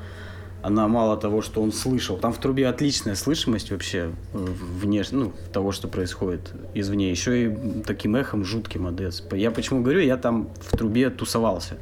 [0.62, 5.72] она мало того, что он слышал, там в трубе отличная слышимость вообще внешне, ну, того,
[5.72, 9.22] что происходит извне, еще и таким эхом жутким АДС.
[9.32, 11.78] Я почему говорю, я там в трубе тусовался.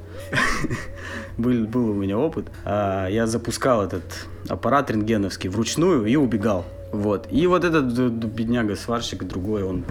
[1.38, 2.46] был, был у меня опыт.
[2.64, 4.02] А, я запускал этот
[4.48, 6.64] аппарат рентгеновский вручную и убегал.
[6.92, 7.28] Вот.
[7.30, 9.84] И вот этот бедняга-сварщик, другой, он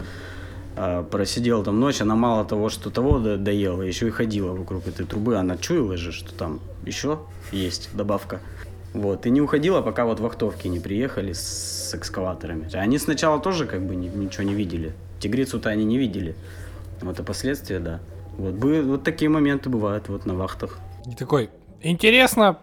[0.76, 5.06] а, просидел там ночь, она мало того, что того доела, еще и ходила вокруг этой
[5.06, 7.20] трубы, она чуяла же, что там еще
[7.52, 8.40] есть добавка.
[8.94, 12.74] Вот, и не уходила, пока вот вахтовки не приехали с экскаваторами.
[12.76, 14.94] Они сначала тоже как бы ни- ничего не видели.
[15.20, 16.36] Тигрицу-то они не видели.
[17.02, 18.00] Вот, а последствия, да.
[18.38, 20.80] Вот, бы- вот такие моменты бывают вот на вахтах.
[21.06, 21.50] И такой,
[21.82, 22.58] интересно,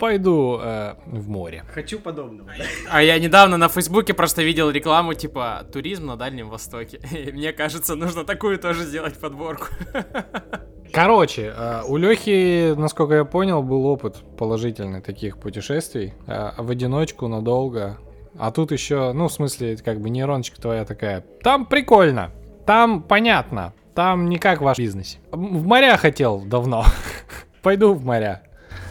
[0.00, 1.64] пойду э, в море.
[1.72, 2.50] Хочу подобного.
[2.90, 7.00] А я недавно на Фейсбуке просто видел рекламу типа туризм на Дальнем Востоке.
[7.12, 9.66] И мне кажется, нужно такую тоже сделать подборку.
[10.92, 16.14] Короче, э, у Лехи, насколько я понял, был опыт положительный таких путешествий.
[16.26, 17.98] э, В одиночку, надолго.
[18.38, 21.24] А тут еще, ну, в смысле, как бы нейроночка твоя такая.
[21.42, 22.30] Там прикольно,
[22.66, 25.18] там понятно, там не как в вашем бизнесе.
[25.32, 26.84] М, В моря хотел давно.
[27.62, 28.42] Пойду в моря.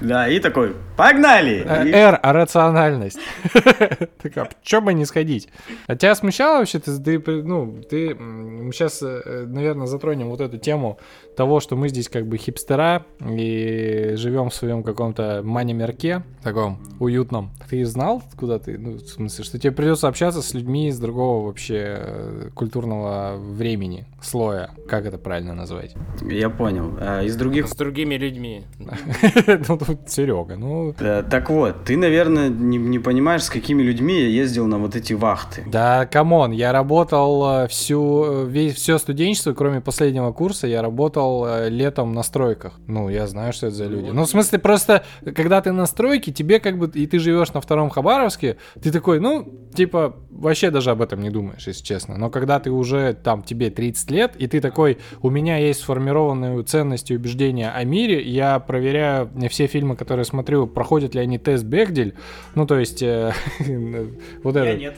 [0.01, 1.63] Да, и такой, погнали!
[1.65, 3.19] Э, Р, а рациональность.
[4.21, 5.49] Такая, чё бы не сходить?
[5.87, 10.99] А тебя смущало вообще, ты, ну, ты, мы сейчас, наверное, затронем вот эту тему
[11.35, 17.51] того, что мы здесь как бы хипстера и живем в своем каком-то мане-мерке, таком уютном.
[17.69, 21.45] Ты знал, куда ты, ну, в смысле, что тебе придется общаться с людьми из другого
[21.45, 25.95] вообще э, культурного времени, слоя, как это правильно назвать?
[26.21, 26.95] Я понял.
[26.99, 28.63] А, Из других С другими людьми.
[29.67, 34.19] Ну, тут Серега, ну, Э, Так вот, ты, наверное, не, не понимаешь, с какими людьми
[34.19, 35.63] я ездил на вот эти вахты.
[35.65, 40.81] Да, come on, я работал э, всю, э, весь, все студенчество, кроме последнего курса, я
[40.81, 42.79] работал летом на стройках.
[42.87, 44.09] Ну, я знаю, что это за люди.
[44.11, 45.03] Ну, в смысле, просто,
[45.35, 49.19] когда ты на стройке, тебе как бы, и ты живешь на втором Хабаровске, ты такой,
[49.19, 52.17] ну, типа, вообще даже об этом не думаешь, если честно.
[52.17, 56.63] Но когда ты уже, там, тебе 30 лет, и ты такой, у меня есть сформированные
[56.63, 61.63] ценности и убеждения о мире, я проверяю все фильмы, которые смотрю, проходят ли они тест
[61.63, 62.13] Бехдель,
[62.53, 63.33] ну, то есть, э,
[64.43, 64.93] вот это.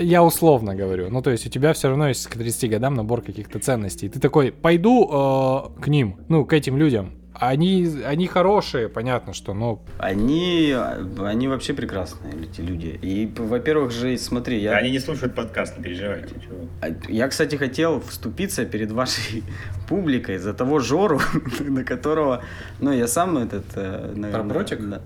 [0.00, 1.10] Я условно говорю.
[1.10, 4.08] Ну, то есть у тебя все равно есть к 30 годам набор каких-то ценностей.
[4.08, 7.12] Ты такой, пойду э, к ним, ну, к этим людям.
[7.34, 10.74] Они, они хорошие, понятно, что, ну, Они,
[11.18, 12.98] они вообще прекрасные эти люди.
[13.02, 14.76] И, во-первых же, смотри, я...
[14.76, 16.34] Они не слушают подкаст, не переживайте.
[16.40, 16.68] чего.
[16.80, 19.42] А, Я, кстати, хотел вступиться перед вашей
[19.88, 21.20] публикой за того Жору,
[21.60, 22.42] на которого,
[22.80, 23.64] ну, я сам этот...
[23.74, 24.80] э, наверное, Про прутик?
[24.88, 25.00] да.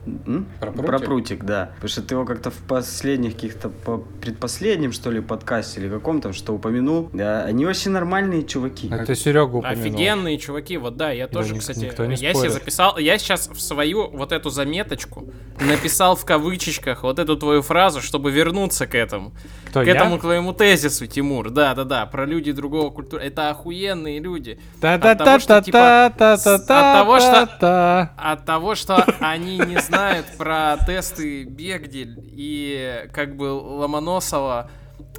[0.61, 0.87] Про прутик?
[0.87, 1.71] Про прутик, да.
[1.77, 6.21] Потому что ты его как-то в последних каких-то, по предпоследнем, что ли, подкасте или каком
[6.21, 7.11] там, что упомянул.
[7.13, 8.89] Да, они вообще нормальные чуваки.
[8.91, 9.85] это Серега упомянул.
[9.85, 13.49] Офигенные чуваки, вот да, я тоже, ник- кстати, никто не я себе записал, я сейчас
[13.49, 15.25] в свою вот эту заметочку
[15.61, 19.33] написал в кавычечках вот эту твою фразу, чтобы вернуться к этому.
[19.71, 19.95] Кто, к я?
[19.95, 21.51] этому твоему тезису, Тимур.
[21.51, 23.23] Да, да, да, про люди другого культуры.
[23.23, 24.59] Это охуенные люди.
[24.83, 28.11] От того, что, типа, от того, что-.
[28.17, 34.71] От того, что они не знают про тесты Бегдель и как бы Ломоносова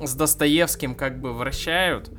[0.01, 2.09] с Достоевским как бы вращают,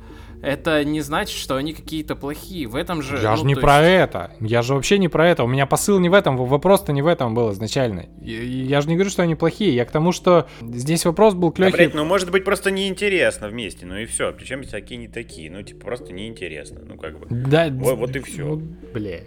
[0.41, 2.67] это не значит, что они какие-то плохие.
[2.67, 3.17] В этом же...
[3.21, 4.31] Я ну, же не про есть- это.
[4.39, 5.43] Я же вообще не про это.
[5.43, 6.37] У меня посыл не в этом.
[6.37, 8.05] Вопрос-то не в этом был изначально.
[8.21, 9.75] Я, я же не говорю, что они плохие.
[9.75, 11.77] Я к тому, что здесь вопрос был к Да, Лехе.
[11.77, 14.31] блядь, ну может быть просто неинтересно вместе, ну и все.
[14.33, 17.27] Причем всякие не такие, ну типа просто неинтересно, ну как бы.
[17.29, 18.55] Да, Вот- вот и всё.
[18.55, 18.61] Ну,
[18.93, 19.19] бля.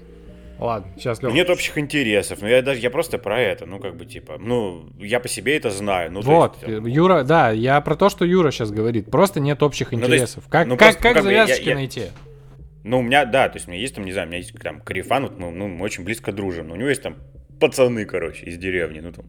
[0.58, 1.36] Ладно, сейчас Ну, Леха.
[1.36, 4.88] нет общих интересов, ну я даже, я просто про это, ну как бы типа, ну
[5.00, 8.24] я по себе это знаю, ну Вот, есть, там, Юра, да, я про то, что
[8.24, 9.10] Юра сейчас говорит.
[9.10, 10.44] Просто нет общих Ну, интересов.
[10.48, 12.02] как ну, как, просто, как ну, как я- завязочки я- найти?
[12.84, 14.52] Ну, у меня, да, то есть у меня есть там, не знаю, у меня есть
[14.62, 17.16] там Карифан, вот, ну, ну, мы очень близко дружим, но у него есть там
[17.58, 19.24] пацаны, короче, из деревни, ну там.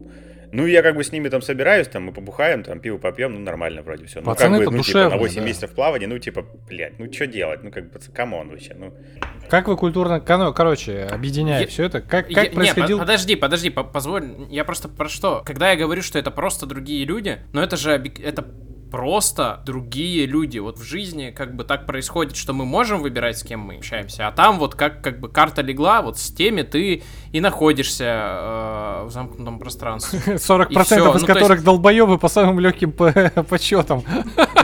[0.52, 3.40] Ну, я как бы с ними там собираюсь, там, мы побухаем, там, пиво попьем, ну,
[3.40, 4.20] нормально вроде все.
[4.20, 5.46] Ну, как Пацаны-то бы, ну, типа, душевные, на 8 да.
[5.46, 7.62] месяцев плавания, ну, типа, блядь, ну, что делать?
[7.62, 8.94] Ну, как бы, камон вообще, ну.
[9.48, 10.20] Как вы культурно...
[10.20, 12.98] кор- Короче, объединяя Я- все это, как, Я- как не, происходил...
[12.98, 14.24] по- подожди, подожди, по- позволь.
[14.50, 15.42] Я просто про что?
[15.44, 18.44] Когда я говорю, что это просто другие люди, но это же это
[18.90, 20.58] просто другие люди.
[20.58, 24.28] Вот в жизни как бы так происходит, что мы можем выбирать, с кем мы общаемся,
[24.28, 29.04] а там вот как, как бы карта легла, вот с теми ты и находишься э,
[29.06, 30.20] в замкнутом пространстве.
[30.36, 30.96] 40% и всё.
[30.96, 34.02] из Ну, то есть- которых долбоебы по самым легким подсчетам.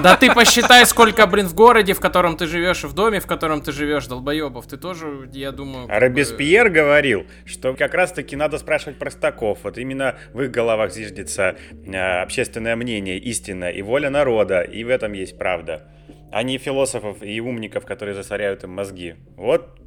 [0.02, 3.26] Да ты посчитай, сколько, блин, в городе, в котором ты живешь, и в доме, в
[3.26, 4.66] котором ты живешь, долбоебов.
[4.66, 5.87] Ты тоже, я думаю...
[5.87, 9.58] Бы- Робеспьер говорил, что как раз-таки надо спрашивать простаков.
[9.62, 11.54] Вот именно в их головах зиждется
[11.87, 14.61] э, общественное мнение, истина и воля народа.
[14.61, 15.88] И в этом есть правда.
[16.31, 19.16] А не философов и умников, которые засоряют им мозги.
[19.37, 19.79] Вот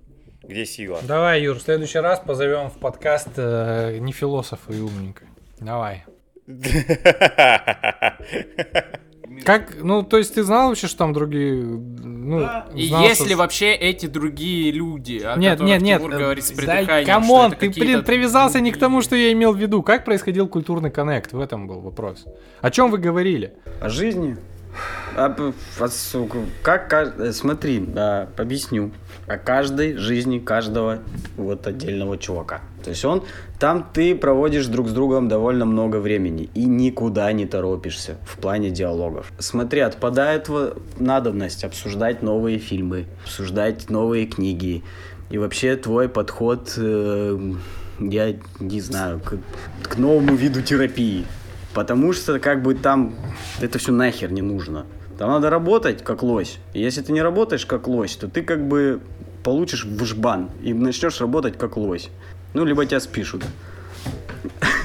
[0.43, 0.99] где сила.
[1.01, 5.23] Давай, Юр, в следующий раз позовем в подкаст э, не философа и умника.
[5.59, 6.03] Давай.
[9.43, 13.37] Как, ну, то есть ты знал вообще, что там другие, ну, И знал, если что-
[13.37, 17.05] вообще эти другие люди, о Нет, которых нет, нет, Тимур э, говорит с да, придыханием,
[17.05, 19.05] камон, что это ты, блин, привязался не к тому, другие.
[19.05, 19.83] что я имел в виду.
[19.83, 21.33] Как происходил культурный коннект?
[21.33, 22.25] В этом был вопрос.
[22.61, 23.53] О чем вы говорили?
[23.81, 24.37] О жизни?
[25.15, 25.33] А,
[25.79, 28.91] а, сука, как, ка- э, смотри, а, объясню.
[29.27, 30.99] О каждой жизни каждого
[31.37, 32.61] вот отдельного чувака.
[32.85, 33.23] То есть он,
[33.57, 38.69] там ты проводишь друг с другом довольно много времени и никуда не торопишься в плане
[38.69, 39.33] диалогов.
[39.39, 40.51] Смотри, отпадает
[40.99, 44.83] надобность обсуждать новые фильмы, обсуждать новые книги.
[45.31, 47.53] И вообще твой подход, э,
[47.99, 49.39] я не знаю, к,
[49.81, 51.25] к новому виду терапии.
[51.73, 53.15] Потому что как бы там
[53.61, 54.85] это все нахер не нужно.
[55.17, 56.59] Там надо работать как лось.
[56.73, 59.01] И если ты не работаешь как лось, то ты как бы
[59.43, 62.09] получишь в жбан и начнешь работать как лось.
[62.55, 63.43] Ну, либо тебя спишут.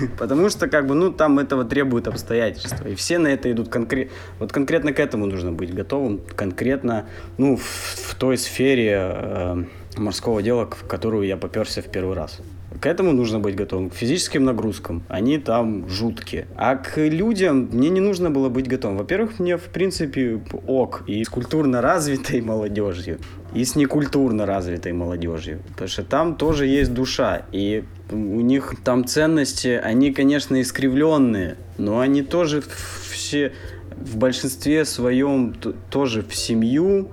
[0.19, 2.89] Потому что, как бы, ну, там этого требуют обстоятельства.
[2.89, 4.13] И все на это идут конкретно.
[4.39, 6.21] Вот конкретно к этому нужно быть готовым.
[6.35, 7.07] Конкретно,
[7.39, 9.65] ну, в, в той сфере э,
[9.97, 12.41] морского дела, в которую я поперся в первый раз.
[12.81, 13.91] К этому нужно быть готовым.
[13.91, 15.03] К физическим нагрузкам.
[15.09, 16.47] Они там жуткие.
[16.57, 18.97] А к людям мне не нужно было быть готовым.
[18.97, 21.03] Во-первых, мне, в принципе, ок.
[21.07, 23.19] И с культурно развитой молодежью,
[23.53, 25.61] и с некультурно развитой молодежью.
[25.73, 27.43] Потому что там тоже есть душа.
[27.53, 32.63] И у них там ценности, они, конечно, искривленные, но они тоже
[33.11, 33.53] все
[33.95, 35.55] в большинстве своем
[35.91, 37.11] тоже в семью,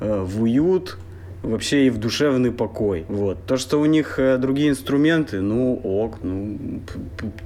[0.00, 0.98] э, в уют,
[1.44, 3.04] вообще и в душевный покой.
[3.08, 3.44] Вот.
[3.46, 6.80] То, что у них э, другие инструменты, ну, ок, ну,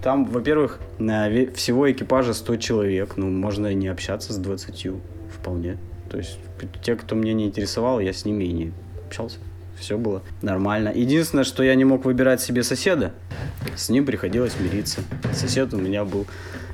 [0.03, 0.81] там, во-первых,
[1.55, 4.87] всего экипажа 100 человек, ну, можно не общаться с 20,
[5.33, 5.79] вполне.
[6.11, 6.39] То есть
[6.83, 8.73] те, кто меня не интересовал, я с ними и не
[9.07, 9.39] общался.
[9.79, 10.91] Все было нормально.
[10.95, 13.13] Единственное, что я не мог выбирать себе соседа,
[13.77, 15.03] с ним приходилось мириться.
[15.33, 16.27] Сосед у меня был,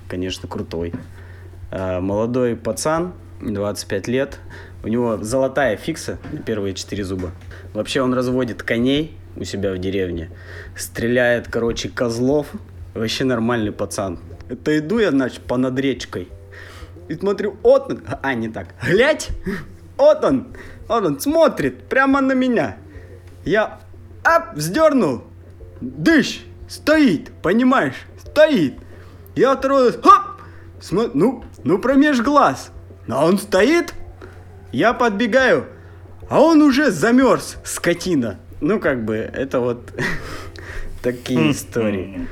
[0.08, 0.92] конечно, крутой.
[1.70, 4.38] Э, молодой пацан, 25 лет,
[4.84, 7.30] у него золотая фикса первые четыре зуба.
[7.72, 10.30] Вообще он разводит коней у себя в деревне.
[10.76, 12.48] Стреляет, короче, козлов.
[12.92, 14.18] Вообще нормальный пацан.
[14.48, 16.28] Это иду я, значит, по над речкой.
[17.08, 18.02] И смотрю, вот он.
[18.22, 18.74] А, не так.
[18.86, 19.30] Глядь!
[19.96, 20.48] Вот он!
[20.86, 22.76] Вот он смотрит прямо на меня.
[23.44, 23.80] Я
[24.22, 25.24] ап, вздернул.
[25.80, 26.42] Дыщ!
[26.68, 28.06] Стоит, понимаешь?
[28.20, 28.74] Стоит.
[29.34, 30.42] Я второй раз, хоп!
[30.80, 31.08] Смо...
[31.14, 32.70] Ну, ну промеж глаз.
[33.06, 33.94] Но он стоит,
[34.74, 35.68] я подбегаю,
[36.28, 38.40] а он уже замерз, скотина.
[38.60, 39.92] Ну, как бы, это вот
[41.02, 42.28] такие истории.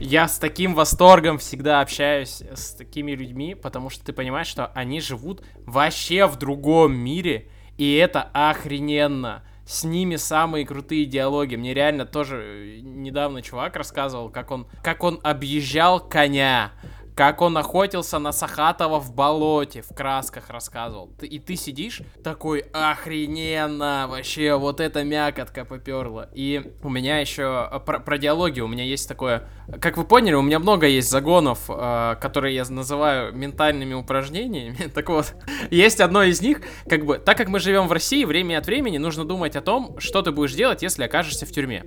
[0.00, 5.00] Я с таким восторгом всегда общаюсь с такими людьми, потому что ты понимаешь, что они
[5.00, 9.42] живут вообще в другом мире, и это охрененно.
[9.66, 11.56] С ними самые крутые диалоги.
[11.56, 16.72] Мне реально тоже недавно чувак рассказывал, как он, как он объезжал коня
[17.14, 21.12] как он охотился на Сахатова в болоте, в красках рассказывал.
[21.20, 26.28] И ты сидишь такой, охрененно, вообще, вот эта мякотка поперла.
[26.34, 29.48] И у меня еще э, про, про диалоги, у меня есть такое,
[29.80, 34.76] как вы поняли, у меня много есть загонов, э, которые я называю ментальными упражнениями.
[34.94, 35.34] Так вот,
[35.70, 38.98] есть одно из них, как бы, так как мы живем в России, время от времени
[38.98, 41.84] нужно думать о том, что ты будешь делать, если окажешься в тюрьме.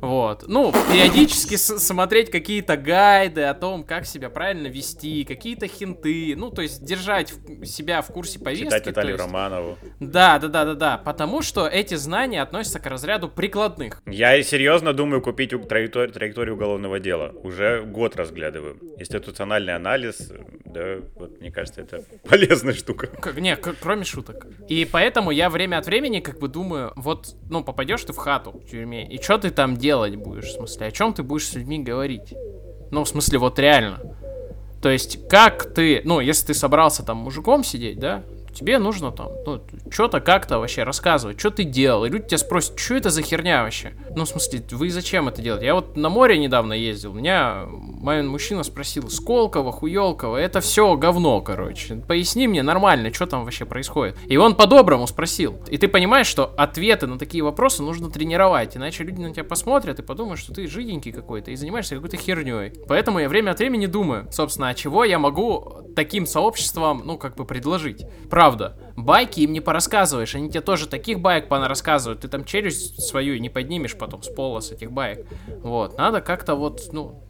[0.00, 0.44] Вот.
[0.46, 6.34] Ну, периодически смотреть какие-то гайды о том, как себя правильно вести, какие-то хинты.
[6.36, 7.32] Ну, то есть держать
[7.64, 8.64] себя в курсе повестки.
[8.64, 9.24] Читать Наталью есть...
[9.24, 9.78] Романову.
[10.00, 10.98] Да, да, да, да, да.
[10.98, 14.02] Потому что эти знания относятся к разряду прикладных.
[14.06, 17.32] Я серьезно думаю купить траекторию, траекторию уголовного дела.
[17.42, 18.78] Уже год разглядываю.
[18.98, 20.32] Институциональный анализ,
[20.64, 23.06] да, вот мне кажется, это полезная штука.
[23.06, 24.46] Как, не, кроме шуток.
[24.68, 28.52] И поэтому я время от времени как бы думаю, вот, ну, попадешь ты в хату
[28.52, 31.54] в тюрьме, и что ты там делать будешь, в смысле, о чем ты будешь с
[31.54, 32.34] людьми говорить?
[32.90, 34.00] Ну, в смысле, вот реально.
[34.82, 39.28] То есть, как ты, ну, если ты собрался там мужиком сидеть, да, тебе нужно там,
[39.46, 42.04] ну, что-то как-то вообще рассказывать, что ты делал.
[42.04, 43.92] И люди тебя спросят, что это за херня вообще?
[44.16, 45.66] Ну, в смысле, вы зачем это делаете?
[45.66, 47.66] Я вот на море недавно ездил, меня
[48.06, 51.96] мой мужчина спросил, Сколково, Хуелково, это все говно, короче.
[51.96, 54.16] Поясни мне нормально, что там вообще происходит.
[54.28, 55.56] И он по-доброму спросил.
[55.68, 59.98] И ты понимаешь, что ответы на такие вопросы нужно тренировать, иначе люди на тебя посмотрят
[59.98, 62.74] и подумают, что ты жиденький какой-то и занимаешься какой-то херней.
[62.86, 67.34] Поэтому я время от времени думаю, собственно, а чего я могу таким сообществам, ну, как
[67.34, 68.06] бы предложить.
[68.30, 73.36] Правда, байки им не порассказываешь, они тебе тоже таких байк рассказывают, ты там челюсть свою
[73.40, 75.26] не поднимешь потом с пола с этих байк.
[75.62, 77.24] Вот, надо как-то вот, ну,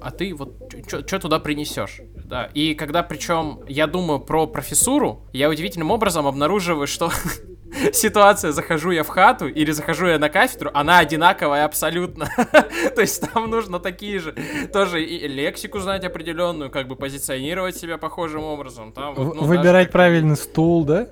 [0.00, 2.00] а ты вот что туда принесешь?
[2.24, 2.44] Да.
[2.54, 7.10] И когда причем я думаю про профессуру, я удивительным образом обнаруживаю, что
[7.92, 12.28] ситуация, захожу я в хату или захожу я на кафедру, она одинаковая абсолютно.
[12.94, 14.34] То есть там нужно такие же,
[14.72, 18.92] тоже и лексику знать определенную, как бы позиционировать себя похожим образом.
[18.92, 19.90] Там, вот, ну, Выбирать даже...
[19.90, 21.08] правильный стул, да?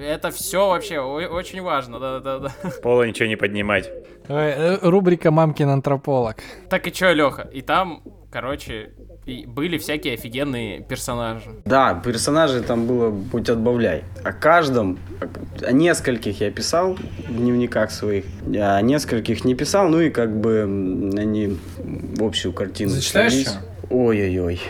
[0.00, 2.52] Это все вообще очень важно, да-да-да.
[2.82, 3.90] Пола ничего не поднимать.
[4.28, 6.36] Э, рубрика «Мамкин антрополог».
[6.68, 7.48] Так и чё, Леха?
[7.52, 8.90] И там короче,
[9.46, 11.50] были всякие офигенные персонажи.
[11.64, 14.04] Да, персонажей там было будь отбавляй.
[14.24, 14.98] О каждом,
[15.62, 20.62] о нескольких я писал в дневниках своих, о нескольких не писал, ну и как бы
[21.16, 23.46] они в общую картину Зачитаешь
[23.90, 24.60] Ой-ой-ой.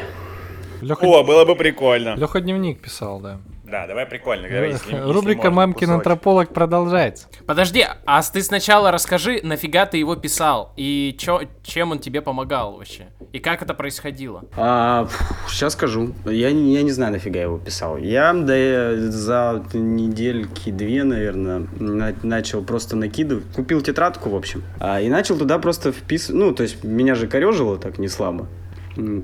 [0.80, 1.04] Леха...
[1.04, 2.14] О, было бы прикольно.
[2.14, 3.40] Леха дневник писал, да.
[3.70, 4.48] Да, давай прикольно.
[4.48, 7.28] Давай, если, Рубрика если «Мамкин антрополог» продолжается.
[7.46, 12.76] Подожди, а ты сначала расскажи, нафига ты его писал, и чё, чем он тебе помогал
[12.76, 14.44] вообще, и как это происходило?
[14.56, 15.06] А,
[15.48, 16.14] сейчас скажу.
[16.24, 17.98] Я, я не знаю, нафига я его писал.
[17.98, 23.44] Я да, за недельки две, наверное, на, начал просто накидывать.
[23.54, 26.40] Купил тетрадку, в общем, а, и начал туда просто вписывать.
[26.40, 28.48] Ну, то есть меня же корежило так не слабо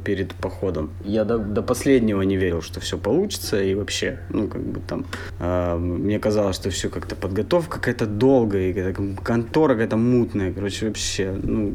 [0.05, 0.91] перед походом.
[1.05, 5.07] Я до, до последнего не верил, что все получится, и вообще, ну, как бы там,
[5.41, 11.33] э, мне казалось, что все как-то подготовка какая-то долгая, какая-то контора какая-то мутная, короче, вообще,
[11.43, 11.75] ну,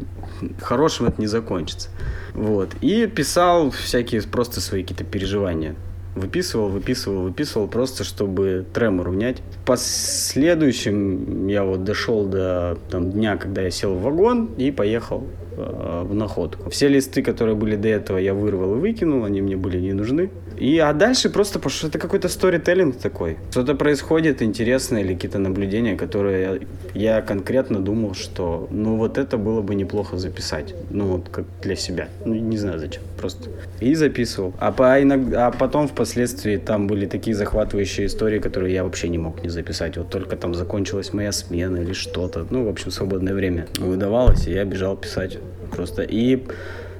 [0.62, 1.90] хорошим это не закончится.
[2.34, 2.70] Вот.
[2.82, 5.76] И писал всякие просто свои какие-то переживания.
[6.16, 9.42] Выписывал, выписывал, выписывал, просто чтобы тремор унять.
[9.66, 15.24] Последующем я вот дошел до там, дня, когда я сел в вагон и поехал
[15.60, 16.70] Э, в находку.
[16.70, 20.30] Все листы, которые были до этого, я вырвал и выкинул, они мне были не нужны.
[20.60, 23.38] И, а дальше просто, потому что это какой-то сторителлинг такой.
[23.52, 29.62] Что-то происходит интересное или какие-то наблюдения, которые я, конкретно думал, что ну вот это было
[29.62, 30.76] бы неплохо записать.
[30.90, 32.10] Ну вот как для себя.
[32.26, 33.50] Ну не знаю зачем, просто.
[33.80, 34.54] И записывал.
[34.60, 39.18] А, по, иногда, а потом впоследствии там были такие захватывающие истории, которые я вообще не
[39.18, 39.98] мог не записать.
[39.98, 42.46] Вот только там закончилась моя смена или что-то.
[42.50, 45.38] Ну, в общем, свободное время выдавалось, и я бежал писать
[45.72, 46.02] просто.
[46.02, 46.44] И,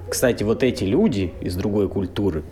[0.10, 2.44] кстати, вот эти люди из другой культуры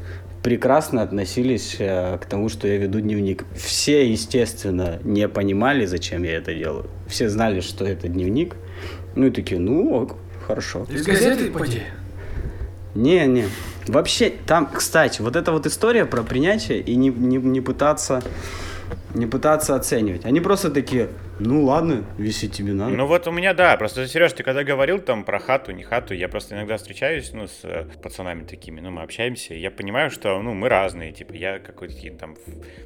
[0.44, 3.46] прекрасно относились э, к тому, что я веду дневник.
[3.56, 6.90] Все, естественно, не понимали, зачем я это делаю.
[7.08, 8.56] Все знали, что это дневник.
[9.16, 10.16] Ну и такие, ну ок,
[10.46, 10.86] хорошо.
[10.90, 11.82] Из газеты, поди?
[12.96, 13.46] Не, не.
[13.88, 18.24] Вообще, там, кстати, вот эта вот история про принятие и не, не, не пытаться
[19.14, 20.26] не пытаться оценивать.
[20.26, 21.10] Они просто такие,
[21.40, 22.96] ну ладно, висит тебе надо.
[22.96, 26.14] Ну вот у меня, да, просто, Сереж, ты когда говорил там про хату, не хату,
[26.14, 30.12] я просто иногда встречаюсь, ну, с э, пацанами такими, ну, мы общаемся, и я понимаю,
[30.12, 32.36] что, ну, мы разные, типа, я какой-то там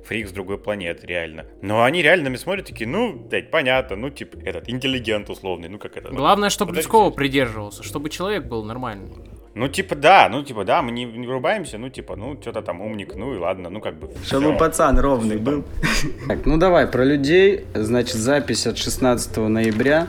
[0.06, 1.46] фрик с другой планеты, реально.
[1.62, 5.70] Но они реально на меня смотрят такие, ну, блядь, понятно, ну, типа, этот, интеллигент условный,
[5.70, 6.10] ну, как это.
[6.10, 9.12] Главное, чтобы Людского придерживался, чтобы человек был нормальный.
[9.54, 12.80] Ну, типа, да, ну, типа, да, мы не, не врубаемся, ну, типа, ну, что-то там
[12.80, 14.10] умник, ну, и ладно, ну, как бы.
[14.26, 15.64] Чтобы пацан ровный был.
[16.28, 17.66] Так, ну, давай, про людей.
[17.74, 20.08] Значит, запись от 16 ноября.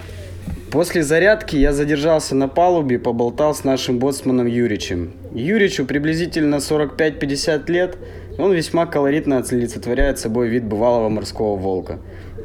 [0.70, 5.12] После зарядки я задержался на палубе и поболтал с нашим боцманом Юричем.
[5.34, 7.99] Юричу приблизительно 45-50 лет,
[8.38, 11.99] он весьма колоритно олицетворяет собой вид бывалого морского волка.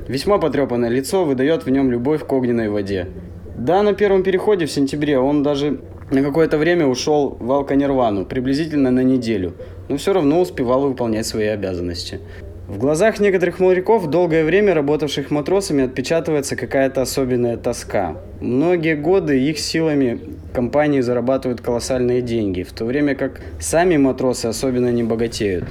[0.08, 3.08] Весьма потрепанное лицо выдает в нем любовь к огненной воде.
[3.56, 5.80] Да, на первом переходе в сентябре он даже
[6.10, 9.54] на какое-то время ушел в Алканирвану, приблизительно на неделю,
[9.90, 12.20] но все равно успевал выполнять свои обязанности.
[12.68, 18.18] В глазах некоторых моряков, долгое время работавших матросами, отпечатывается какая-то особенная тоска.
[18.42, 20.20] Многие годы их силами
[20.54, 25.64] компании зарабатывают колоссальные деньги, в то время как сами матросы особенно не богатеют.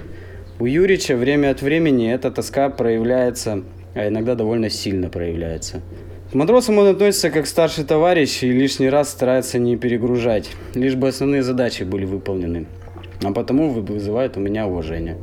[0.58, 3.62] У Юрича время от времени эта тоска проявляется,
[3.94, 5.82] а иногда довольно сильно проявляется.
[6.36, 11.42] Матросам он относится как старший товарищ и лишний раз старается не перегружать, лишь бы основные
[11.42, 12.66] задачи были выполнены.
[13.24, 15.16] А потому вызывает у меня уважение.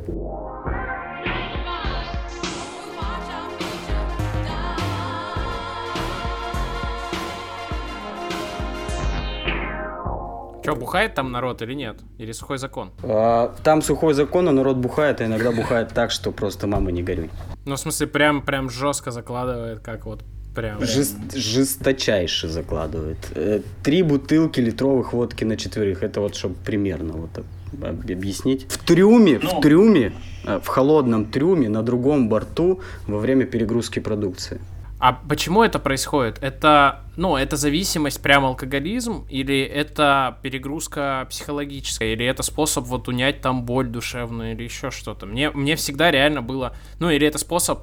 [10.64, 11.98] Че, бухает там народ или нет?
[12.18, 12.90] Или сухой закон?
[13.04, 17.04] А, там сухой закон, а народ бухает, а иногда бухает так, что просто мама не
[17.04, 17.30] горюй.
[17.66, 20.24] Ну, в смысле, прям, прям жестко закладывает, как вот
[20.54, 20.84] Прям.
[20.84, 23.18] Жест, жесточайше закладывает.
[23.34, 26.02] Э, три бутылки литровых водки на четверых.
[26.02, 27.44] Это вот чтобы примерно вот
[27.82, 28.66] объяснить.
[28.68, 29.58] В трюме, ну.
[29.58, 30.12] в трюме,
[30.44, 34.60] э, в холодном трюме на другом борту во время перегрузки продукции.
[35.00, 36.38] А почему это происходит?
[36.40, 43.40] Это, ну, это зависимость, прям алкоголизм, или это перегрузка психологическая, или это способ вот унять
[43.40, 45.26] там боль душевную, или еще что-то?
[45.26, 47.80] Мне, мне всегда реально было, ну, или это способ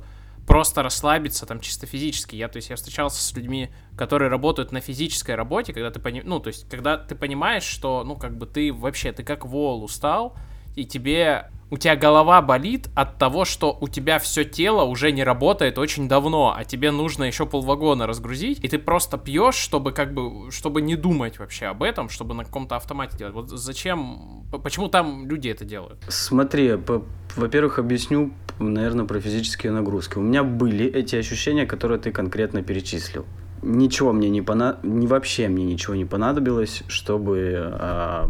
[0.51, 2.35] просто расслабиться там чисто физически.
[2.35, 6.21] Я, то есть, я встречался с людьми, которые работают на физической работе, когда ты пони...
[6.25, 9.81] ну, то есть, когда ты понимаешь, что, ну, как бы ты вообще, ты как вол
[9.81, 10.35] устал,
[10.75, 15.23] и тебе у тебя голова болит от того, что у тебя все тело уже не
[15.23, 20.13] работает очень давно, а тебе нужно еще полвагона разгрузить, и ты просто пьешь, чтобы как
[20.13, 23.33] бы, чтобы не думать вообще об этом, чтобы на каком-то автомате делать.
[23.33, 26.03] Вот зачем, почему там люди это делают?
[26.09, 26.77] Смотри,
[27.37, 30.17] во-первых, объясню, наверное, про физические нагрузки.
[30.17, 33.25] У меня были эти ощущения, которые ты конкретно перечислил.
[33.61, 38.29] ничего мне не понадобилось, вообще мне ничего не понадобилось, чтобы а,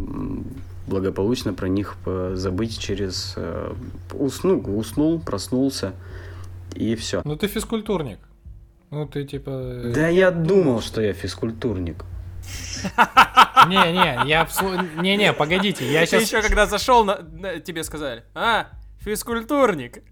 [0.88, 1.95] благополучно про них
[2.34, 3.34] забыть через...
[3.38, 3.75] А,
[4.13, 5.93] усну, уснул, проснулся,
[6.75, 7.21] и все.
[7.25, 8.19] Ну ты физкультурник.
[8.89, 9.49] Ну ты типа...
[9.49, 12.03] Э, да я думал, что я физкультурник.
[13.67, 14.47] Не-не, я...
[15.01, 16.23] Не-не, погодите, я сейчас...
[16.23, 17.05] Еще когда зашел,
[17.65, 18.67] тебе сказали, а,
[18.99, 20.03] физкультурник.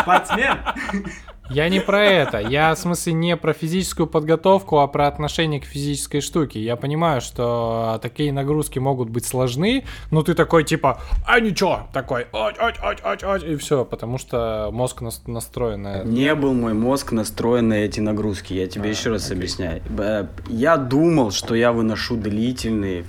[0.00, 0.58] Спортсмен.
[1.50, 2.38] Я не про это.
[2.38, 6.60] Я, в смысле, не про физическую подготовку, а про отношение к физической штуке.
[6.60, 12.26] Я понимаю, что такие нагрузки могут быть сложны, но ты такой, типа, а ничего, такой,
[12.32, 16.08] ать, ать, ать, ать, ать, и все, потому что мозг настроен на это.
[16.08, 19.36] Не был мой мозг настроен на эти нагрузки, я тебе а, еще раз окей.
[19.36, 19.82] объясняю.
[20.48, 23.04] Я думал, что я выношу длительные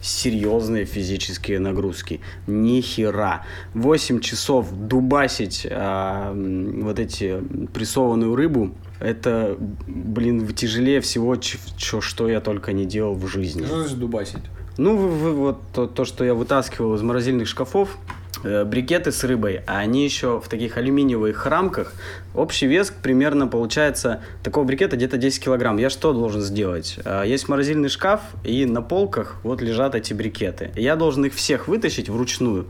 [0.00, 2.20] серьезные физические нагрузки.
[2.46, 3.44] Ни хера.
[3.74, 7.40] 8 часов дубасить а, вот эти
[7.72, 9.56] прессованную рыбу, это,
[9.86, 13.64] блин, тяжелее всего, чё, что я только не делал в жизни.
[13.64, 14.42] Что значит дубасить?
[14.76, 17.96] Ну, вы, вы, вот то, то, что я вытаскивал из морозильных шкафов,
[18.44, 21.92] э, брикеты с рыбой, а они еще в таких алюминиевых рамках.
[22.34, 25.78] Общий вес примерно получается такого брикета где-то 10 килограмм.
[25.78, 26.98] Я что должен сделать?
[27.04, 30.70] Э, есть морозильный шкаф, и на полках вот лежат эти брикеты.
[30.76, 32.66] Я должен их всех вытащить вручную.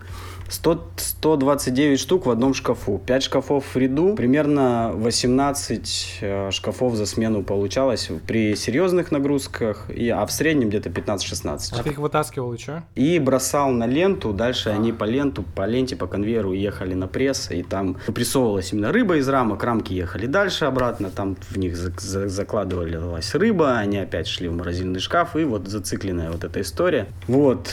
[0.49, 3.01] 100, 129 штук в одном шкафу.
[3.05, 4.15] 5 шкафов в ряду.
[4.15, 10.89] Примерно 18 э, шкафов за смену получалось при серьезных нагрузках, и, а в среднем где-то
[10.89, 11.59] 15-16.
[11.73, 12.83] А ты их вытаскивал и что?
[12.95, 14.33] И бросал на ленту.
[14.33, 14.75] Дальше а.
[14.75, 17.51] они по ленту, по ленте, по конвейеру ехали на пресс.
[17.51, 19.63] И там прессовывалась именно рыба из рамок.
[19.63, 21.11] Рамки ехали дальше обратно.
[21.11, 23.79] Там в них за за закладывалась рыба.
[23.79, 25.37] Они опять шли в морозильный шкаф.
[25.37, 27.07] И вот зацикленная вот эта история.
[27.27, 27.69] Вот.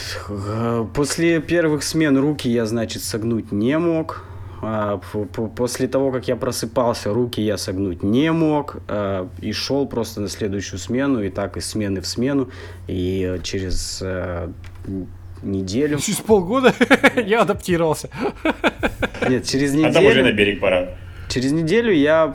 [0.93, 4.24] После первых смен руки я значит, согнуть не мог.
[4.61, 4.99] А,
[5.55, 8.78] после того, как я просыпался, руки я согнуть не мог.
[8.88, 12.49] А, и шел просто на следующую смену, и так из смены в смену.
[12.88, 14.49] И через э,
[15.43, 15.99] неделю...
[15.99, 16.74] Через полгода
[17.16, 18.09] я адаптировался.
[19.30, 19.89] Нет, через неделю...
[19.89, 20.95] А там уже на берег пора.
[21.36, 22.34] Через неделю я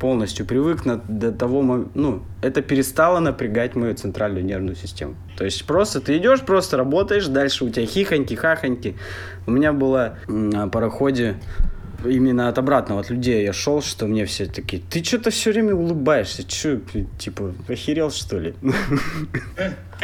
[0.00, 5.14] полностью привык на, до того, ну, это перестало напрягать мою центральную нервную систему.
[5.36, 8.96] То есть просто ты идешь, просто работаешь, дальше у тебя хихоньки, хахоньки.
[9.46, 11.36] У меня было на пароходе
[12.04, 15.76] именно от обратного, от людей я шел, что мне все такие, ты что-то все время
[15.76, 16.80] улыбаешься, что,
[17.20, 18.56] типа, охерел, что ли?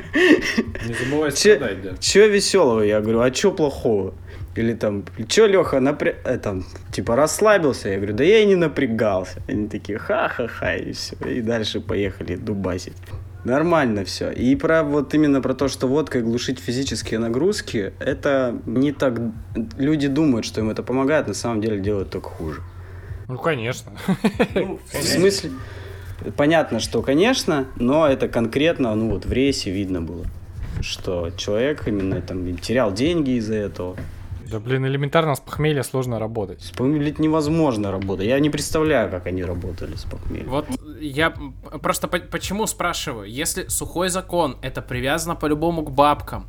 [0.07, 1.91] Не забывай страдать, да.
[1.99, 2.83] Че веселого?
[2.83, 4.15] Я говорю, а что плохого?
[4.57, 6.15] Или там, что, Леха, напря...
[6.25, 7.89] э, там, типа, расслабился?
[7.89, 9.41] Я говорю, да я и не напрягался.
[9.49, 11.17] Они такие, ха-ха-ха, и все.
[11.25, 12.97] И дальше поехали дубасить.
[13.45, 14.31] Нормально все.
[14.31, 19.21] И про вот именно про то, что водкой глушить физические нагрузки, это не так...
[19.79, 22.61] Люди думают, что им это помогает, на самом деле делают только хуже.
[23.29, 23.93] Ну, конечно.
[24.55, 25.51] Ну, в смысле...
[26.37, 30.27] Понятно, что, конечно, но это конкретно, ну вот в рейсе видно было,
[30.83, 33.97] что человек именно там терял деньги из-за этого.
[34.51, 36.63] Да, блин, элементарно с похмелья сложно работать.
[36.63, 38.27] С похмелья невозможно работать.
[38.27, 40.49] Я не представляю, как они работали с похмельем.
[40.49, 40.67] Вот
[41.01, 41.31] я
[41.83, 43.29] просто по почему спрашиваю.
[43.29, 46.47] Если сухой закон, это привязано по-любому к бабкам.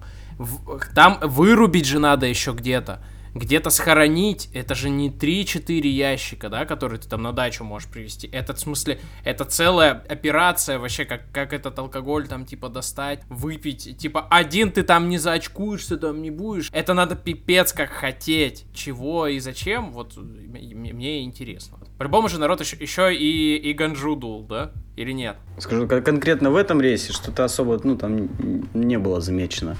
[0.95, 3.04] Там вырубить же надо еще где-то
[3.34, 8.28] где-то схоронить, это же не 3-4 ящика, да, которые ты там на дачу можешь привезти.
[8.32, 13.98] Это, в смысле, это целая операция вообще, как, как этот алкоголь там, типа, достать, выпить.
[13.98, 16.70] Типа, один ты там не заочкуешься, там не будешь.
[16.74, 18.66] Это надо пипец как хотеть.
[18.74, 21.80] Чего и зачем, вот мне интересно.
[21.98, 24.72] По-любому же народ еще, еще и, и ганджу дул, да?
[24.96, 25.38] Или нет?
[25.58, 28.30] Скажу, конкретно в этом рейсе что-то особо, ну, там
[28.74, 29.78] не было замечено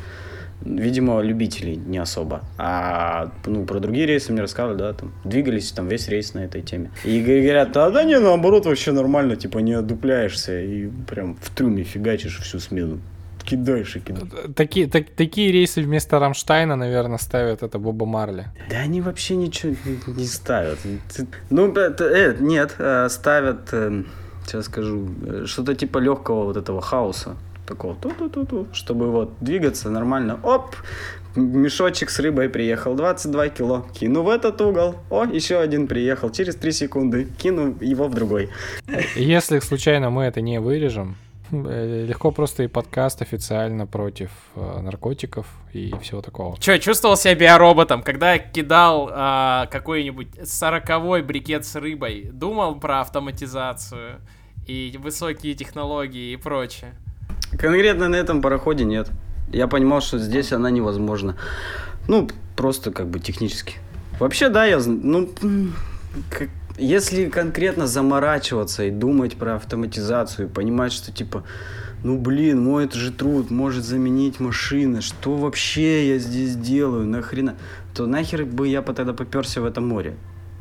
[0.64, 2.42] видимо, любителей не особо.
[2.58, 6.62] А ну, про другие рейсы мне рассказывали, да, там двигались там весь рейс на этой
[6.62, 6.92] теме.
[7.04, 11.84] И говорят, а да не, наоборот, вообще нормально, типа не одупляешься и прям в трюме
[11.84, 13.00] фигачишь всю смену.
[13.44, 14.30] Кидаешь и кидаешь.
[14.56, 18.46] Такие, так, такие рейсы вместо Рамштайна, наверное, ставят это Боба Марли.
[18.70, 19.76] Да они вообще ничего
[20.08, 20.78] не ставят.
[21.50, 24.04] Ну, это, э, нет, э, ставят, э,
[24.46, 27.36] сейчас скажу, э, что-то типа легкого вот этого хаоса
[27.72, 30.40] такого, ту-ту-ту-ту, чтобы вот двигаться нормально.
[30.44, 30.76] Оп,
[31.36, 36.56] мешочек с рыбой приехал, 22 кило, кину в этот угол, о, еще один приехал, через
[36.56, 38.50] 3 секунды, кину его в другой.
[39.16, 41.16] Если случайно мы это не вырежем,
[41.52, 46.58] э, легко просто и подкаст официально против э, наркотиков и всего такого.
[46.60, 53.00] Че, чувствовал себя биороботом, когда я кидал э, какой-нибудь сороковой брикет с рыбой, думал про
[53.00, 54.20] автоматизацию
[54.68, 56.94] и высокие технологии и прочее.
[57.52, 59.10] Конкретно на этом пароходе нет.
[59.52, 61.36] Я понимал, что здесь она невозможна.
[62.08, 63.76] Ну, просто как бы технически.
[64.20, 64.80] Вообще, да, я...
[64.80, 65.30] Ну,
[66.30, 71.44] как, если конкретно заморачиваться и думать про автоматизацию, и понимать, что типа,
[72.04, 77.56] ну блин, мой это же труд может заменить машины, что вообще я здесь делаю, нахрена,
[77.94, 80.16] то нахер бы я тогда поперся в это море.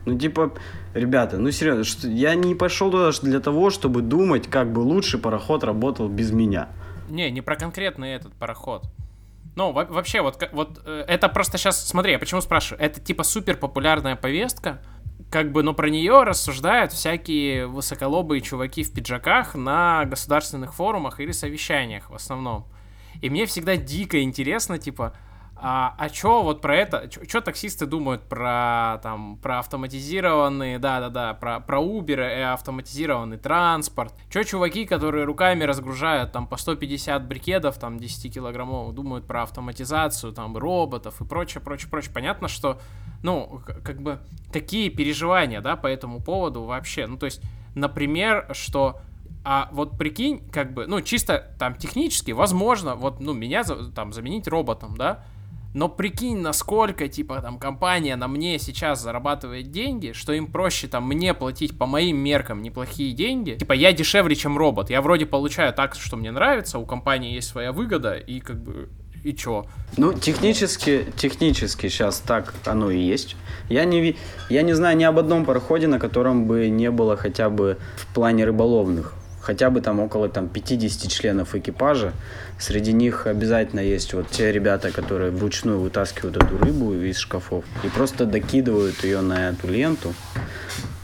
[0.06, 0.52] Ну, типа,
[0.94, 5.18] ребята, ну серьезно, что, я не пошел туда для того, чтобы думать, как бы лучше
[5.18, 6.68] пароход работал без меня.
[7.10, 8.88] Не, не про конкретный этот пароход.
[9.56, 13.56] Ну, вообще, вот, вот э, это просто сейчас, смотри, я почему спрашиваю, это типа супер
[13.56, 14.80] популярная повестка,
[15.30, 21.32] как бы, но про нее рассуждают всякие высоколобые чуваки в пиджаках на государственных форумах или
[21.32, 22.66] совещаниях в основном.
[23.20, 25.14] И мне всегда дико интересно, типа,
[25.62, 31.60] а, а чё вот про это, чё, таксисты думают про там про автоматизированные, да-да-да, про,
[31.60, 34.14] про Uber и автоматизированный транспорт?
[34.30, 40.32] Чё чуваки, которые руками разгружают там по 150 брикетов, там 10 килограммов, думают про автоматизацию,
[40.32, 42.12] там роботов и прочее, прочее, прочее.
[42.12, 42.80] Понятно, что,
[43.22, 44.20] ну, как бы,
[44.52, 47.06] какие переживания, да, по этому поводу вообще?
[47.06, 47.42] Ну, то есть,
[47.74, 49.00] например, что
[49.42, 54.46] а вот прикинь, как бы, ну, чисто там технически, возможно, вот, ну, меня там заменить
[54.46, 55.24] роботом, да,
[55.72, 61.06] но прикинь, насколько, типа, там, компания на мне сейчас зарабатывает деньги, что им проще, там,
[61.06, 63.52] мне платить по моим меркам неплохие деньги.
[63.52, 64.90] Типа, я дешевле, чем робот.
[64.90, 68.88] Я вроде получаю так, что мне нравится, у компании есть своя выгода, и как бы
[69.22, 69.66] и чё?
[69.96, 73.36] Ну, технически, технически сейчас так оно и есть.
[73.68, 74.16] Я не,
[74.48, 78.06] я не знаю ни об одном пароходе, на котором бы не было хотя бы в
[78.14, 79.19] плане рыболовных
[79.50, 82.12] хотя бы там около там 50 членов экипажа.
[82.56, 87.88] Среди них обязательно есть вот те ребята, которые вручную вытаскивают эту рыбу из шкафов и
[87.88, 90.14] просто докидывают ее на эту ленту.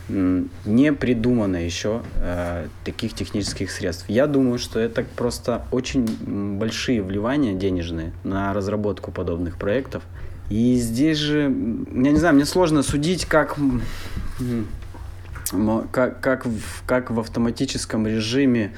[0.09, 4.05] Не придумано еще э, таких технических средств.
[4.07, 6.07] Я думаю, что это просто очень
[6.57, 10.05] большие вливания денежные на разработку подобных проектов.
[10.51, 13.57] И здесь же, я не знаю, мне сложно судить, как
[15.91, 18.75] как, как, в, как в автоматическом режиме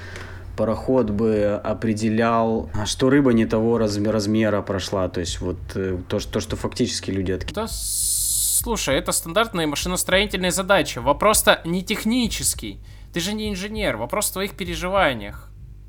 [0.57, 5.09] пароход бы определял, что рыба не того размера, прошла.
[5.09, 7.39] То есть вот э, то, что, то, что фактически люди.
[7.55, 10.99] Да, слушай, это стандартные машиностроительные задачи.
[10.99, 12.81] Вопрос-то не технический.
[13.12, 13.97] Ты же не инженер.
[13.97, 15.47] Вопрос в твоих переживаниях.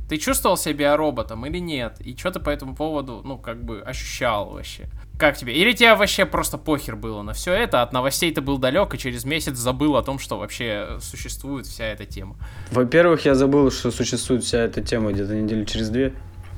[0.09, 1.97] Ты чувствовал себя роботом или нет?
[2.01, 4.87] И что ты по этому поводу, ну, как бы ощущал вообще?
[5.19, 5.53] Как тебе?
[5.53, 8.97] Или тебе вообще просто похер было на все это, от новостей ты был далек и
[8.97, 12.37] через месяц забыл о том, что вообще существует вся эта тема?
[12.71, 16.13] Во-первых, я забыл, что существует вся эта тема где-то неделю через две.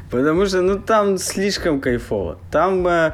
[0.09, 2.37] Потому что, ну, там слишком кайфово.
[2.51, 3.13] Там э,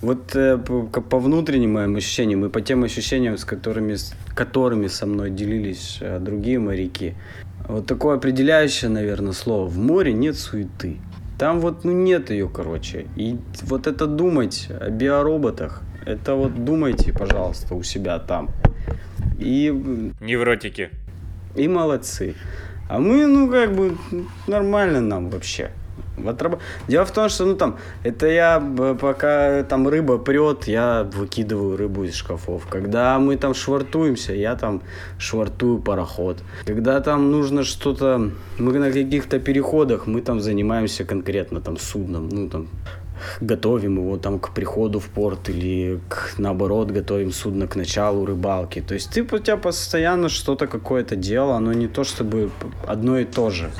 [0.00, 4.86] вот э, по, по внутренним моим ощущениям и по тем ощущениям, с которыми, с которыми
[4.86, 7.14] со мной делились э, другие моряки,
[7.68, 9.66] вот такое определяющее, наверное, слово.
[9.66, 10.98] В море нет суеты.
[11.38, 13.06] Там вот ну, нет ее, короче.
[13.16, 18.50] И вот это думать о биороботах, это вот думайте, пожалуйста, у себя там.
[19.38, 19.70] И...
[20.20, 20.90] Невротики.
[21.56, 22.34] И молодцы.
[22.88, 23.96] А мы, ну, как бы,
[24.46, 25.70] нормально нам вообще.
[26.26, 26.60] Отраб...
[26.88, 28.60] Дело в том, что, ну, там, это я,
[29.00, 32.66] пока там рыба прет, я выкидываю рыбу из шкафов.
[32.68, 34.82] Когда мы там швартуемся, я там
[35.18, 36.42] швартую пароход.
[36.66, 42.48] Когда там нужно что-то, мы на каких-то переходах, мы там занимаемся конкретно там судном, ну,
[42.48, 42.68] там,
[43.40, 48.80] готовим его там к приходу в порт или к, наоборот готовим судно к началу рыбалки.
[48.80, 52.50] То есть ты у тебя постоянно что-то какое-то дело, оно не то чтобы
[52.86, 53.70] одно и то же.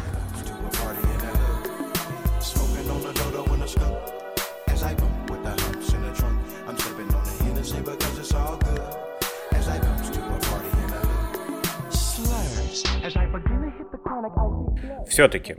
[15.14, 15.54] Все-таки,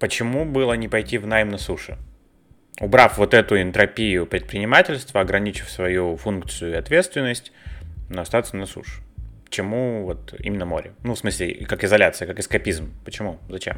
[0.00, 1.96] почему было не пойти в найм на суше?
[2.80, 7.52] Убрав вот эту энтропию предпринимательства, ограничив свою функцию и ответственность,
[8.10, 9.00] но остаться на суше.
[9.48, 10.90] Чему вот именно море?
[11.04, 12.90] Ну, в смысле, как изоляция, как эскапизм.
[13.04, 13.38] Почему?
[13.48, 13.76] Зачем?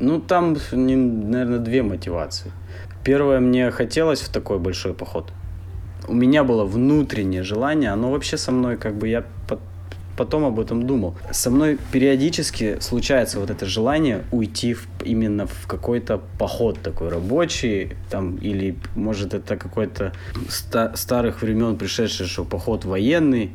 [0.00, 2.50] Ну, там, наверное, две мотивации.
[3.04, 5.34] Первое, мне хотелось в такой большой поход.
[6.08, 9.22] У меня было внутреннее желание, оно вообще со мной, как бы я
[10.20, 11.14] потом об этом думал.
[11.30, 17.96] Со мной периодически случается вот это желание уйти в, именно в какой-то поход такой рабочий,
[18.10, 20.12] там, или может это какой-то
[20.50, 23.52] ста- старых времен пришедший, что поход военный,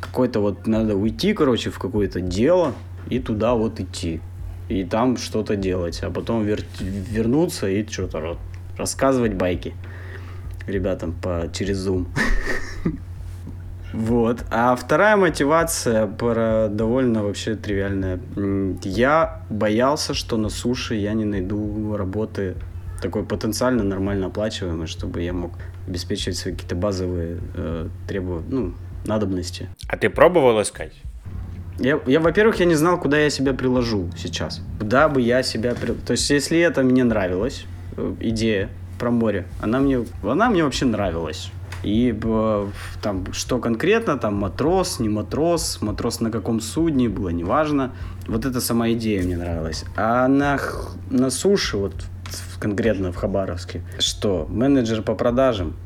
[0.00, 2.74] какой-то вот надо уйти, короче, в какое-то дело
[3.10, 4.20] и туда вот идти.
[4.68, 6.64] И там что-то делать, а потом вер-
[7.10, 8.38] вернуться и что-то
[8.78, 9.74] рассказывать байки
[10.68, 12.06] ребятам по через Zoom.
[13.94, 14.44] Вот.
[14.50, 18.18] А вторая мотивация про довольно вообще тривиальная.
[18.82, 22.56] Я боялся, что на суше я не найду работы
[23.00, 25.52] такой потенциально нормально оплачиваемой, чтобы я мог
[25.86, 28.74] обеспечивать свои какие-то базовые э, требования, ну,
[29.06, 29.68] надобности.
[29.88, 30.92] А ты пробовал искать?
[31.78, 34.60] Я, я, во-первых, я не знал, куда я себя приложу сейчас.
[34.78, 35.74] Куда бы я себя...
[35.74, 35.92] При...
[35.92, 37.66] То есть, если это мне нравилось,
[37.96, 41.52] э, идея про море, она мне, она мне вообще нравилась.
[41.84, 42.66] И э,
[43.02, 47.92] там, что конкретно, там матрос, не матрос, матрос на каком судне, было неважно.
[48.26, 49.84] Вот эта сама идея мне нравилась.
[49.96, 50.58] А на,
[51.10, 51.94] на суше, вот
[52.58, 55.76] конкретно в Хабаровске, что менеджер по продажам,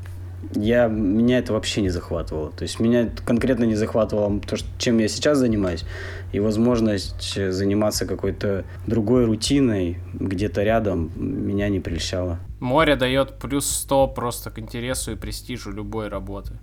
[0.52, 2.50] я, меня это вообще не захватывало.
[2.52, 5.84] То есть меня конкретно не захватывало то, что, чем я сейчас занимаюсь,
[6.32, 12.38] и возможность заниматься какой-то другой рутиной где-то рядом меня не прельщала.
[12.60, 16.58] Море дает плюс 100 просто к интересу и престижу любой работы.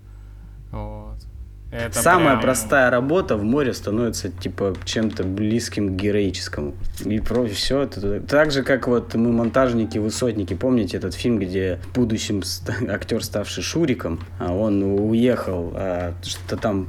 [0.71, 1.17] Вот.
[1.75, 2.41] Это Самая прям...
[2.41, 6.73] простая работа в море становится типа чем-то близким к героическому.
[7.03, 10.53] И про все это так же, как вот мы монтажники, высотники.
[10.53, 12.43] Помните этот фильм, где в будущем
[12.89, 16.87] актер, ставший Шуриком, а он уехал, а что-то там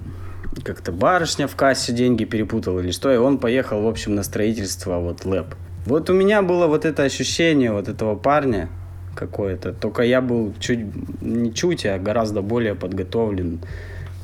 [0.62, 4.98] как-то барышня в кассе деньги перепутала или что, и он поехал, в общем, на строительство
[4.98, 5.54] вот лэп.
[5.84, 8.68] Вот у меня было вот это ощущение вот этого парня,
[9.16, 9.72] какое-то.
[9.72, 10.80] Только я был чуть,
[11.20, 13.60] не чуть, а гораздо более подготовлен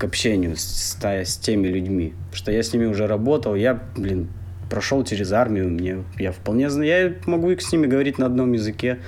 [0.02, 2.14] к общению с, с теми людьми.
[2.24, 4.30] Потому что я с ними уже работал, я, блин,
[4.68, 9.00] прошел через армию, мне, я вполне знаю, я могу с ними говорить на одном языке,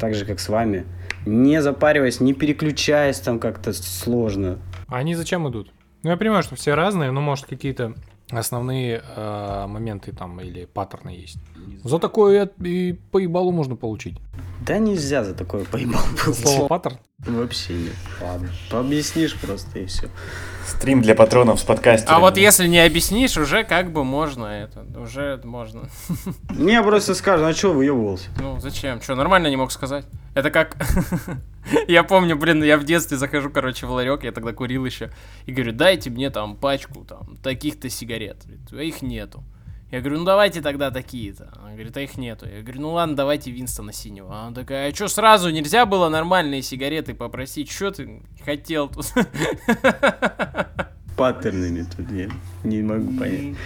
[0.00, 0.86] так же, как с вами.
[1.26, 4.58] Не запариваясь, не переключаясь там как-то сложно.
[4.86, 5.70] А они зачем идут?
[6.02, 7.92] Ну, я понимаю, что все разные, но, может, какие-то
[8.30, 11.36] основные э, моменты там или паттерны есть.
[11.84, 14.18] За такое и по ебалу можно получить.
[14.60, 16.02] Да нельзя за такое поебал
[16.34, 16.98] Слово паттерн?
[17.20, 17.94] Вообще нет.
[18.20, 18.50] Ладно.
[18.70, 20.10] Пообъяснишь просто и все.
[20.66, 22.14] Стрим для патронов с подкастерами.
[22.16, 24.84] А вот если не объяснишь, уже как бы можно это.
[25.00, 25.88] Уже можно.
[26.50, 28.28] Мне просто скажут, а что выебывался?
[28.38, 29.00] Ну, зачем?
[29.00, 30.04] Что, нормально не мог сказать?
[30.34, 30.76] Это как...
[31.88, 35.10] я помню, блин, я в детстве захожу, короче, в ларек, я тогда курил еще,
[35.46, 38.44] и говорю, дайте мне там пачку там таких-то сигарет.
[38.70, 39.42] А их нету.
[39.90, 41.50] Я говорю, ну давайте тогда такие-то.
[41.58, 42.46] Она говорит, а их нету.
[42.46, 44.38] Я говорю, ну ладно, давайте Винстона синего.
[44.38, 47.70] Она такая, а что сразу нельзя было нормальные сигареты попросить?
[47.70, 49.06] Что ты хотел тут?
[51.16, 52.28] Паттернами тут я
[52.64, 53.56] не могу понять.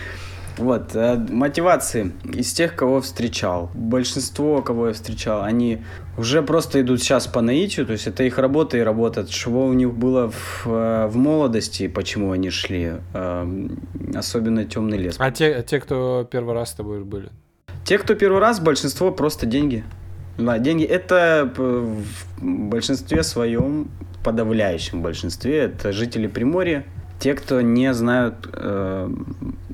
[0.58, 3.70] Вот, э, мотивации из тех, кого встречал.
[3.74, 5.82] Большинство, кого я встречал, они
[6.18, 9.26] уже просто идут сейчас по наитию, то есть это их работа и работа.
[9.26, 13.68] Чего у них было в, э, в молодости, почему они шли, э,
[14.14, 15.16] особенно темный лес.
[15.18, 17.30] А те, те, кто первый раз с тобой были?
[17.84, 19.84] Те, кто первый раз, большинство просто деньги.
[20.38, 22.02] Да, деньги это в
[22.40, 23.90] большинстве своем,
[24.22, 26.84] подавляющем большинстве, это жители Приморья,
[27.22, 29.08] те, кто не знают, э,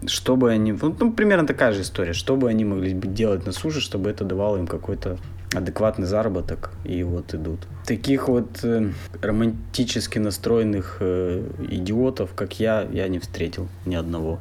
[0.07, 0.73] что бы они...
[0.73, 2.13] Ну, ну, примерно такая же история.
[2.13, 5.17] Что бы они могли делать на суше, чтобы это давало им какой-то
[5.55, 7.61] адекватный заработок, и вот идут.
[7.87, 8.93] Таких вот э,
[9.23, 14.41] романтически настроенных э, идиотов, как я, я не встретил ни одного.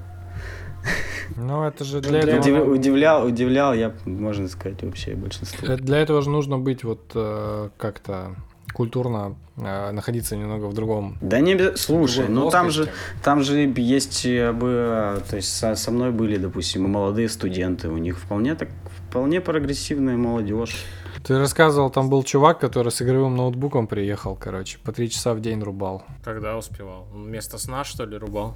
[1.37, 2.39] Ну, это же для этого...
[2.39, 5.65] Удив, удивлял, удивлял я, можно сказать, вообще большинство.
[5.65, 8.35] Э, для этого же нужно быть вот э, как-то
[8.73, 11.17] культурно э, находиться немного в другом.
[11.21, 12.89] Да не слушай, ну там же
[13.23, 17.97] там же есть э, бы, то есть со, со мной были, допустим, молодые студенты, у
[17.97, 18.69] них вполне так
[19.09, 20.85] вполне прогрессивная молодежь.
[21.23, 25.41] Ты рассказывал, там был чувак, который с игровым ноутбуком приехал, короче, по три часа в
[25.41, 26.03] день рубал.
[26.23, 27.07] Когда успевал?
[27.13, 28.53] Он вместо сна, что ли, рубал?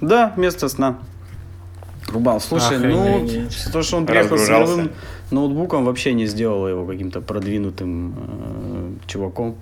[0.00, 0.98] Да, вместо сна.
[2.08, 2.40] Рубал.
[2.40, 3.32] Слушай, Охренеть.
[3.66, 4.90] ну, то, что он приехал с игровым
[5.30, 9.56] ноутбуком, вообще не сделало его каким-то продвинутым э, чуваком.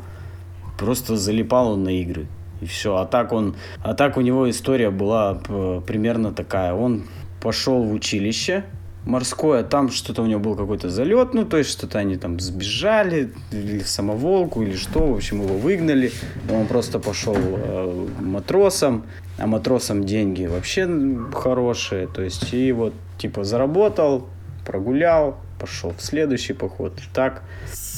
[0.79, 2.27] Просто залипал он на игры.
[2.61, 2.97] И все.
[2.97, 3.57] А так он.
[3.83, 6.73] А так у него история была э, примерно такая.
[6.73, 7.05] Он
[7.41, 8.65] пошел в училище
[9.07, 13.33] морское, там что-то у него был какой-то залет, ну, то есть что-то они там сбежали,
[13.53, 16.13] или самоволку, или что, в общем, его выгнали,
[16.51, 19.07] он просто пошел э, матросом,
[19.39, 20.89] а матросам деньги вообще
[21.33, 24.29] хорошие, то есть и вот, типа, заработал,
[24.67, 26.93] прогулял, пошел в следующий поход.
[27.15, 27.43] Так.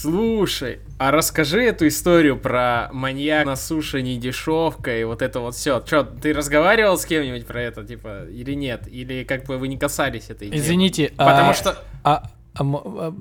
[0.00, 5.56] Слушай, а расскажи эту историю про маньяк на суше не дешевка и вот это вот
[5.56, 5.80] все.
[5.80, 8.86] Че, ты разговаривал с кем-нибудь про это, типа, или нет?
[8.86, 10.60] Или как бы вы не касались этой темы?
[10.60, 11.78] Извините, потому а, что...
[12.04, 13.12] А, а, а,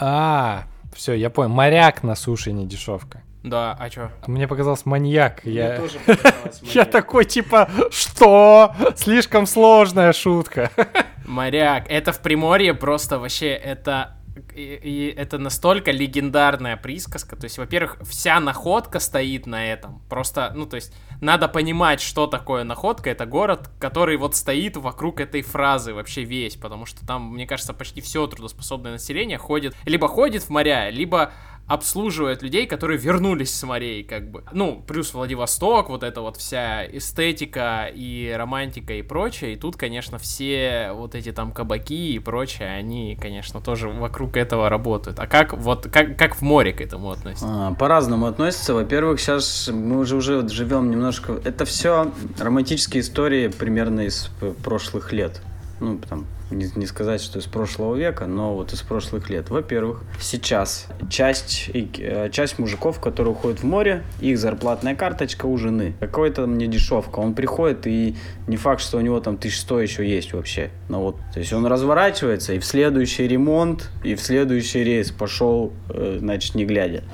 [0.00, 0.64] а
[0.96, 1.50] все, я понял.
[1.50, 3.22] Моряк на суше не дешевка.
[3.44, 4.10] Да, а чё?
[4.26, 5.44] Мне показалось маньяк.
[5.44, 5.76] Мне я...
[5.76, 6.74] тоже показалось маньяк.
[6.74, 8.74] Я такой, типа, что?
[8.96, 10.70] Слишком сложная шутка.
[11.24, 11.84] Моряк.
[11.88, 14.16] Это в Приморье просто вообще, это
[14.54, 17.36] и, и это настолько легендарная присказка.
[17.36, 20.02] То есть, во-первых, вся находка стоит на этом.
[20.08, 23.10] Просто, ну, то есть, надо понимать, что такое находка.
[23.10, 26.56] Это город, который вот стоит вокруг этой фразы вообще весь.
[26.56, 31.32] Потому что там, мне кажется, почти все трудоспособное население ходит, либо ходит в моря, либо
[31.70, 34.42] обслуживает людей, которые вернулись с морей, как бы.
[34.50, 39.52] Ну, плюс Владивосток, вот эта вот вся эстетика и романтика и прочее.
[39.52, 44.68] И тут, конечно, все вот эти там кабаки и прочее, они, конечно, тоже вокруг этого
[44.68, 45.20] работают.
[45.20, 47.46] А как вот как, как в море к этому относится?
[47.48, 48.74] А, по-разному относится.
[48.74, 51.40] Во-первых, сейчас мы уже уже живем немножко.
[51.44, 52.10] Это все
[52.40, 54.28] романтические истории примерно из
[54.64, 55.40] прошлых лет.
[55.80, 59.48] Ну, там, не, не сказать, что из прошлого века, но вот из прошлых лет.
[59.48, 65.94] Во-первых, сейчас часть, э, часть мужиков, которые уходят в море, их зарплатная карточка у жены.
[65.98, 67.20] Какой-то мне дешевка.
[67.20, 68.14] Он приходит, и
[68.46, 70.70] не факт, что у него там тысяч сто еще есть вообще.
[70.90, 75.72] Но вот, то есть он разворачивается, и в следующий ремонт, и в следующий рейс пошел,
[75.88, 77.04] э, значит, не глядя.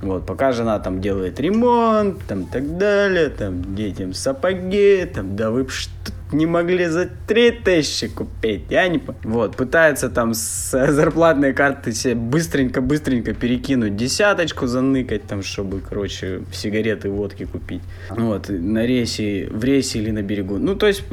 [0.00, 5.68] Вот, пока жена там делает ремонт, там так далее, там детям сапоги, там, да вы
[5.68, 11.92] что не могли за три тысячи купить, я не Вот, пытается там с зарплатной карты
[11.92, 17.82] себе быстренько-быстренько перекинуть десяточку, заныкать там, чтобы, короче, сигареты, водки купить.
[18.10, 20.58] Вот, на рейсе, в рейсе или на берегу.
[20.58, 21.04] Ну, то есть,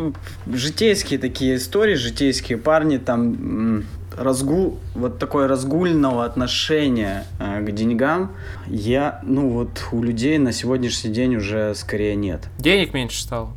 [0.52, 3.86] житейские такие истории, житейские парни там
[4.18, 8.32] разгул, вот такое разгульного отношения э, к деньгам,
[8.68, 12.42] я, ну вот у людей на сегодняшний день уже скорее нет.
[12.58, 13.54] Денег меньше стало?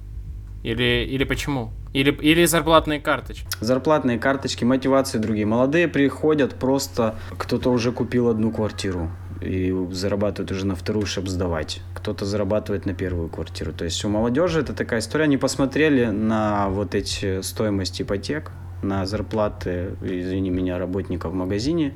[0.69, 1.71] Или, или почему?
[1.95, 3.47] Или, или зарплатные карточки?
[3.61, 5.47] Зарплатные карточки, мотивации другие.
[5.47, 9.11] Молодые приходят просто, кто-то уже купил одну квартиру
[9.41, 11.81] и зарабатывают уже на вторую, чтобы сдавать.
[11.95, 13.73] Кто-то зарабатывает на первую квартиру.
[13.73, 15.25] То есть у молодежи это такая история.
[15.25, 18.51] Они посмотрели на вот эти стоимость ипотек,
[18.83, 21.95] на зарплаты, извини меня, работников в магазине,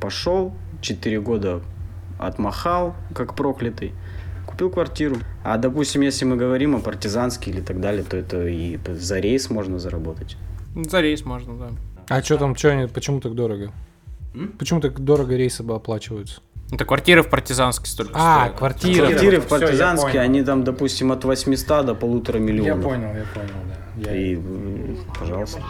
[0.00, 1.60] пошел, 4 года
[2.20, 3.94] отмахал, как проклятый,
[4.50, 5.16] купил квартиру.
[5.44, 9.50] А, допустим, если мы говорим о партизанске или так далее, то это и за рейс
[9.50, 10.36] можно заработать.
[10.74, 11.70] За рейс можно, да.
[12.08, 13.72] А что там, что, почему так дорого?
[14.34, 14.52] М?
[14.58, 16.40] Почему так дорого рейсы оплачиваются?
[16.72, 18.58] Это квартиры в партизанске столько А, стоят.
[18.58, 19.06] квартиры.
[19.08, 22.78] Квартиры в партизанске, они там, допустим, от 800 до полутора миллионов.
[22.78, 24.10] Я понял, я понял, да.
[24.10, 24.16] Я...
[24.16, 24.38] И,
[25.18, 25.60] пожалуйста.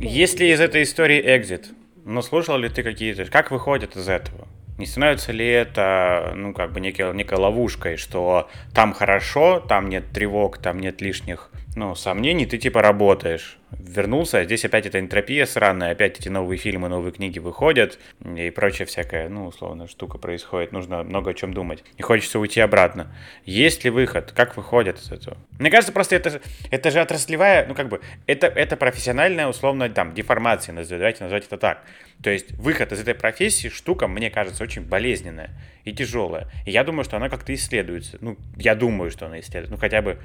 [0.00, 1.68] Есть ли из этой истории экзит?
[2.04, 3.26] Но слушал ли ты какие-то...
[3.26, 4.48] Как выходят из этого?
[4.78, 10.10] Не становится ли это, ну, как бы некой, некой ловушкой, что там хорошо, там нет
[10.12, 15.44] тревог, там нет лишних, ну, сомнений, ты типа работаешь, вернулся, а здесь опять эта энтропия
[15.44, 20.72] сраная, опять эти новые фильмы, новые книги выходят, и прочая всякая, ну, условно, штука происходит,
[20.72, 23.14] нужно много о чем думать, и хочется уйти обратно.
[23.44, 24.32] Есть ли выход?
[24.32, 25.36] Как выходят из этого?
[25.58, 30.14] Мне кажется, просто это, это же отраслевая, ну, как бы, это, это профессиональная, условно, там,
[30.14, 31.84] деформация, давайте назвать это так.
[32.22, 35.50] То есть выход из этой профессии штука, мне кажется, очень болезненная
[35.84, 36.50] и тяжелая.
[36.64, 38.16] И я думаю, что она как-то исследуется.
[38.22, 39.74] Ну, я думаю, что она исследуется.
[39.74, 40.18] Ну, хотя бы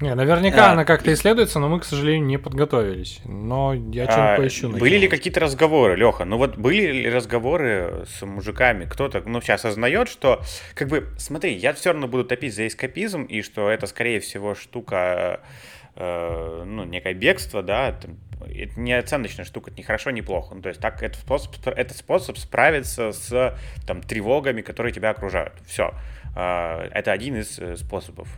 [0.00, 3.20] не, наверняка а, она как-то исследуется, но мы, к сожалению, не подготовились.
[3.24, 4.70] Но я что-нибудь а, поищу.
[4.70, 6.24] Были ли какие-то разговоры, Леха?
[6.24, 8.86] Ну вот были ли разговоры с мужиками?
[8.86, 10.42] Кто-то, ну, сейчас осознает, что,
[10.74, 14.54] как бы, смотри, я все равно буду топить за эскапизм, и что это, скорее всего,
[14.54, 15.40] штука,
[15.96, 18.08] э, ну, некое бегство, да, это
[18.76, 20.54] не оценочная штука, это не хорошо, не плохо.
[20.54, 23.54] Ну, то есть так это способ, это способ справиться с
[23.86, 25.54] там, тревогами, которые тебя окружают.
[25.66, 25.92] Все.
[26.34, 28.28] Э, это один из э, способов.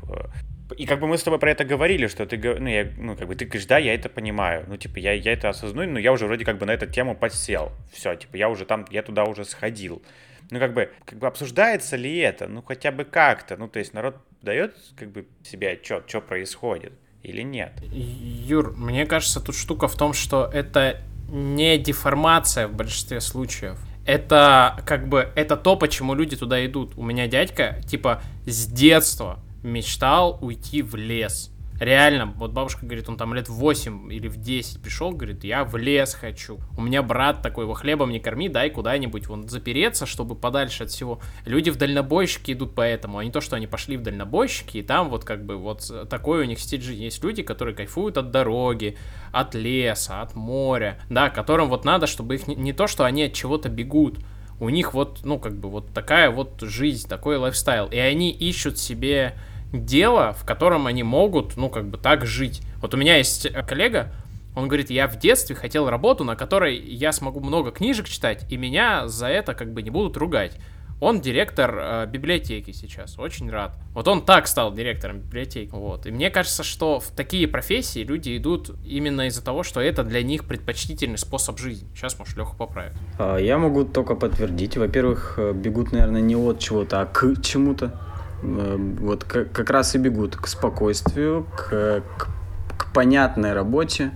[0.72, 3.28] И как бы мы с тобой про это говорили, что ты, ну, я, ну, как
[3.28, 4.64] бы ты говоришь, да, я это понимаю.
[4.68, 7.14] Ну, типа, я, я это осознаю, но я уже вроде как бы на эту тему
[7.14, 7.72] подсел.
[7.92, 10.02] Все, типа, я уже там, я туда уже сходил.
[10.50, 12.48] Ну, как бы, как бы обсуждается ли это?
[12.48, 13.56] Ну, хотя бы как-то.
[13.56, 16.92] Ну, то есть народ дает, как бы, себе отчет, что происходит
[17.22, 17.72] или нет?
[17.90, 23.78] Юр, мне кажется, тут штука в том, что это не деформация в большинстве случаев.
[24.04, 26.98] Это как бы, это то, почему люди туда идут.
[26.98, 31.52] У меня дядька, типа, с детства мечтал уйти в лес.
[31.82, 35.64] Реально, вот бабушка говорит, он там лет в 8 или в 10 пришел, говорит, я
[35.64, 36.60] в лес хочу.
[36.76, 40.90] У меня брат такой, его хлебом не корми, дай куда-нибудь вон запереться, чтобы подальше от
[40.90, 41.20] всего.
[41.44, 45.10] Люди в дальнобойщики идут поэтому, а не то, что они пошли в дальнобойщики, и там
[45.10, 47.04] вот как бы вот такой у них стиль жизни.
[47.04, 48.96] Есть люди, которые кайфуют от дороги,
[49.32, 53.24] от леса, от моря, да, которым вот надо, чтобы их не, не то, что они
[53.24, 54.20] от чего-то бегут,
[54.60, 58.78] у них вот, ну, как бы вот такая вот жизнь, такой лайфстайл, и они ищут
[58.78, 59.34] себе
[59.72, 62.62] дело, в котором они могут, ну, как бы так жить.
[62.80, 64.12] Вот у меня есть э, коллега,
[64.54, 68.56] он говорит, я в детстве хотел работу, на которой я смогу много книжек читать, и
[68.56, 70.58] меня за это как бы не будут ругать.
[71.00, 73.76] Он директор э, библиотеки сейчас, очень рад.
[73.92, 76.06] Вот он так стал директором библиотеки, вот.
[76.06, 80.22] И мне кажется, что в такие профессии люди идут именно из-за того, что это для
[80.22, 81.88] них предпочтительный способ жизни.
[81.96, 82.92] Сейчас, может, Леха поправит.
[83.18, 84.76] А, я могу только подтвердить.
[84.76, 87.98] Во-первых, э, бегут, наверное, не от чего-то, а к чему-то.
[88.42, 92.28] Э, вот как, как раз и бегут к спокойствию, к, к,
[92.76, 94.10] к понятной работе,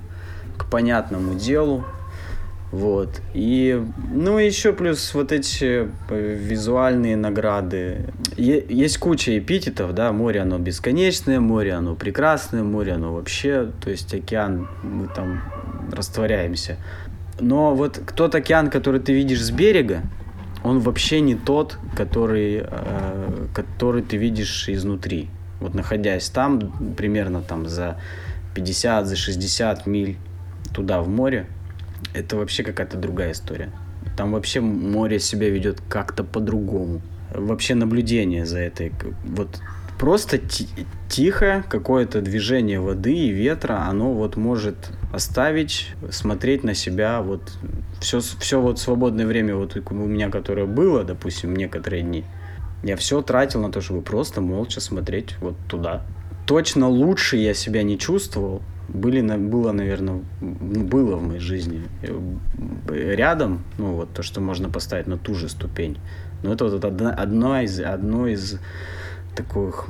[0.59, 1.85] к понятному делу.
[2.73, 3.21] Вот.
[3.33, 3.81] И,
[4.13, 8.07] ну, еще плюс вот эти э, визуальные награды.
[8.37, 13.89] Е- есть куча эпитетов, да, море оно бесконечное, море оно прекрасное, море оно вообще, то
[13.89, 15.43] есть океан, мы там
[15.93, 16.77] растворяемся.
[17.39, 20.03] Но вот тот океан, который ты видишь с берега,
[20.67, 25.29] он вообще не тот, который, э, который ты видишь изнутри.
[25.61, 28.01] Вот находясь там, примерно там за
[28.55, 30.17] 50, за 60 миль
[30.75, 31.47] туда в море,
[32.15, 33.71] это вообще какая-то другая история.
[34.17, 37.01] Там вообще море себя ведет как-то по-другому.
[37.33, 38.93] Вообще наблюдение за этой.
[39.23, 39.61] Вот
[39.99, 40.41] просто
[41.09, 44.77] тихо какое-то движение воды и ветра, оно вот может
[45.13, 47.53] оставить, смотреть на себя, вот
[48.01, 52.25] все, все вот свободное время вот у меня, которое было, допустим, некоторые дни,
[52.83, 56.03] я все тратил на то, чтобы просто молча смотреть вот туда.
[56.47, 61.83] Точно лучше я себя не чувствовал, были, было, наверное, было в моей жизни
[62.89, 65.99] рядом, ну вот то, что можно поставить на ту же ступень.
[66.43, 68.61] Но это вот одна, одно из, одно из
[69.37, 69.87] таких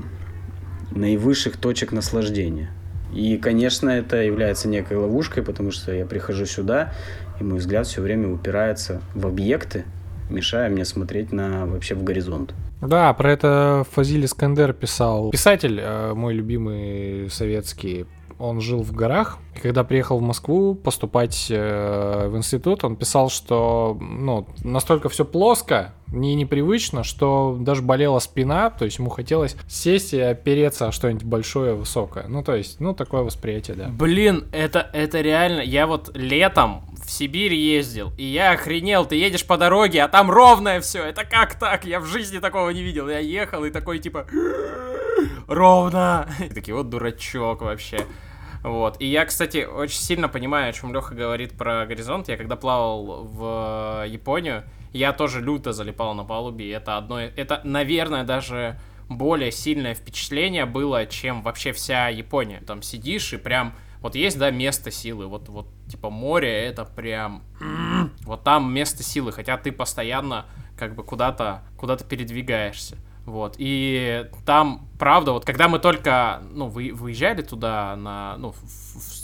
[0.90, 2.70] наивысших точек наслаждения.
[3.14, 6.92] И, конечно, это является некой ловушкой, потому что я прихожу сюда,
[7.40, 9.84] и мой взгляд все время упирается в объекты,
[10.28, 12.52] мешая мне смотреть на вообще в горизонт.
[12.82, 15.30] Да, про это Фазиль Искандер писал.
[15.30, 18.06] Писатель, э, мой любимый советский,
[18.38, 19.38] он жил в горах.
[19.62, 25.94] Когда приехал в Москву поступать э, в институт, он писал, что ну, настолько все плоско,
[26.08, 31.24] не непривычно, что даже болела спина, то есть ему хотелось сесть и опереться о что-нибудь
[31.24, 32.26] большое, высокое.
[32.28, 33.88] Ну, то есть, ну, такое восприятие, да.
[33.88, 35.62] Блин, это, это реально...
[35.62, 40.30] Я вот летом в Сибирь ездил, и я охренел, ты едешь по дороге, а там
[40.30, 41.04] ровное все.
[41.04, 41.84] Это как так?
[41.84, 43.08] Я в жизни такого не видел.
[43.08, 44.26] Я ехал и такой, типа...
[45.46, 46.28] Ровно!
[46.44, 48.06] И такие, вот дурачок вообще.
[48.66, 48.96] Вот.
[49.00, 52.28] И я, кстати, очень сильно понимаю, о чем Леха говорит про горизонт.
[52.28, 56.72] Я когда плавал в Японию, я тоже люто залипал на палубе.
[56.72, 57.20] Это одно...
[57.20, 58.76] Это, наверное, даже
[59.08, 62.60] более сильное впечатление было, чем вообще вся Япония.
[62.66, 63.72] Там сидишь и прям...
[64.00, 65.28] Вот есть, да, место силы.
[65.28, 67.44] Вот, вот типа море, это прям...
[68.22, 70.44] Вот там место силы, хотя ты постоянно
[70.76, 72.96] как бы куда-то куда передвигаешься.
[73.26, 78.56] Вот, и там, правда, вот когда мы только, ну, вы, выезжали туда, на, ну, в,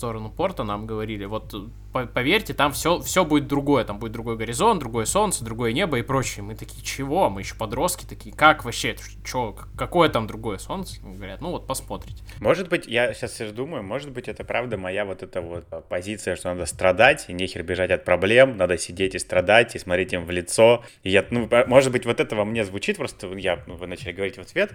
[0.03, 1.55] сторону порта, нам говорили, вот
[1.93, 6.03] поверьте, там все, все будет другое, там будет другой горизонт, другое солнце, другое небо и
[6.03, 6.43] прочее.
[6.43, 7.29] Мы такие, чего?
[7.29, 11.01] Мы еще подростки такие, как вообще, что, какое там другое солнце?
[11.03, 12.23] Говорят, ну вот посмотрите.
[12.41, 16.37] Может быть, я сейчас сейчас думаю, может быть, это правда моя вот эта вот позиция,
[16.37, 20.25] что надо страдать, и нехер бежать от проблем, надо сидеть и страдать, и смотреть им
[20.25, 20.85] в лицо.
[21.03, 24.13] И я, ну, может быть, вот это во мне звучит, просто я, ну, вы начали
[24.13, 24.73] говорить в ответ,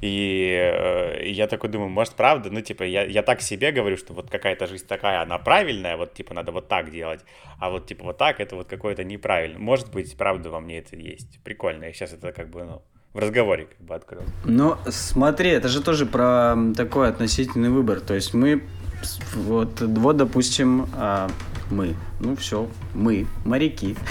[0.00, 3.96] и, э, и я такой думаю, может, правда, ну, типа, я, я так себе говорю,
[3.96, 7.20] что вот какая-то жизнь такая, она правильная, вот, типа, надо вот так делать,
[7.58, 9.58] а вот типа вот так это вот какое-то неправильно.
[9.58, 11.40] Может быть, правда во мне это есть.
[11.42, 11.84] Прикольно.
[11.84, 12.82] Я сейчас это как бы, ну,
[13.12, 14.22] в разговоре как бы открыл.
[14.44, 18.00] Ну, смотри, это же тоже про такой относительный выбор.
[18.00, 18.62] То есть мы,
[19.34, 21.28] вот, вот допустим, а,
[21.70, 23.96] мы, ну все, мы, моряки.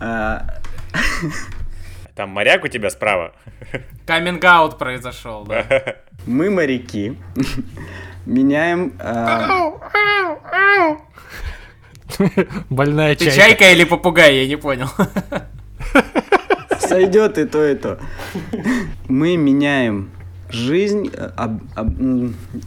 [2.20, 3.32] А, Там моряк у тебя справа.
[4.06, 5.64] Каминг-аут произошел, да.
[6.26, 7.16] Мы моряки
[8.26, 8.92] меняем...
[8.98, 9.70] Э...
[12.68, 13.30] Больная чайка.
[13.30, 14.88] Ты чайка или попугай, я не понял.
[16.78, 17.98] Сойдет и то, и то.
[19.08, 20.10] Мы меняем
[20.50, 21.94] жизнь, об, об,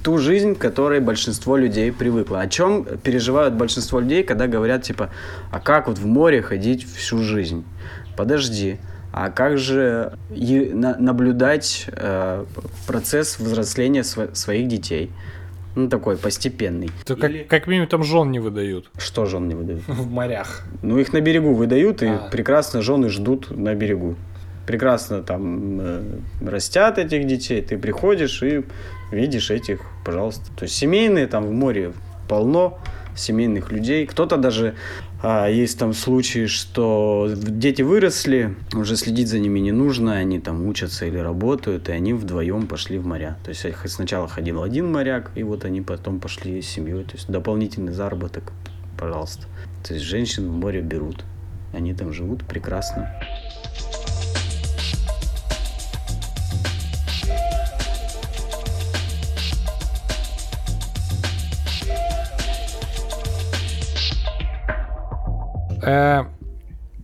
[0.04, 2.40] ту жизнь, к которой большинство людей привыкло.
[2.40, 5.12] О чем переживают большинство людей, когда говорят, типа,
[5.52, 7.66] а как вот в море ходить всю жизнь?
[8.16, 8.80] Подожди,
[9.14, 12.46] а как же наблюдать э,
[12.88, 15.12] процесс взросления св своих детей?
[15.76, 16.90] Ну, такой постепенный.
[17.06, 17.40] То Или...
[17.40, 18.90] как, как минимум там жен не выдают.
[18.98, 19.84] Что жен не выдают?
[19.88, 20.64] В морях.
[20.82, 22.28] Ну, их на берегу выдают, и а.
[22.32, 24.16] прекрасно жены ждут на берегу.
[24.66, 26.04] Прекрасно там э,
[26.42, 28.64] растят этих детей, ты приходишь и
[29.12, 30.46] видишь этих, пожалуйста.
[30.56, 31.94] То есть семейные там в море
[32.28, 32.80] полно
[33.16, 34.08] семейных людей.
[34.08, 34.74] Кто-то даже
[35.24, 41.06] есть там случаи, что дети выросли, уже следить за ними не нужно, они там учатся
[41.06, 43.38] или работают, и они вдвоем пошли в моря.
[43.46, 47.06] То есть сначала ходил один моряк, и вот они потом пошли с семьей.
[47.06, 48.52] То есть дополнительный заработок,
[49.00, 49.44] пожалуйста.
[49.88, 51.24] То есть женщин в море берут.
[51.72, 53.10] Они там живут прекрасно.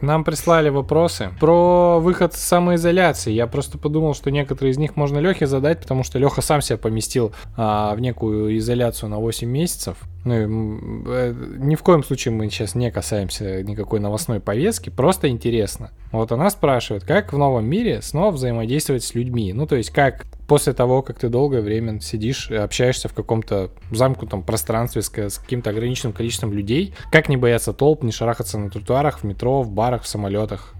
[0.02, 3.32] Нам прислали вопросы про выход с самоизоляции.
[3.34, 6.78] Я просто подумал, что некоторые из них можно Лехе задать, потому что Леха сам себя
[6.78, 9.98] поместил а, в некую изоляцию на 8 месяцев.
[10.24, 15.92] Ну, э, ни в коем случае мы сейчас не касаемся никакой новостной повестки, просто интересно.
[16.14, 19.52] Вот она спрашивает, как в новом мире снова взаимодействовать с людьми?
[19.52, 23.70] Ну, то есть, как после того, как ты долгое время сидишь и общаешься в каком-то
[23.92, 29.20] замкнутом пространстве с, каким-то ограниченным количеством людей, как не бояться толп, не шарахаться на тротуарах,
[29.20, 30.74] в метро, в барах, в самолетах?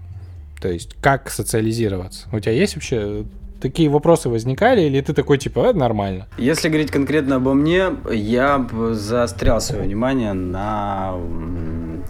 [0.60, 2.28] То есть, как социализироваться?
[2.32, 3.24] У тебя есть вообще
[3.60, 6.26] такие вопросы возникали, или ты такой, типа, это нормально?
[6.36, 11.14] Если говорить конкретно обо мне, я заострял свое внимание на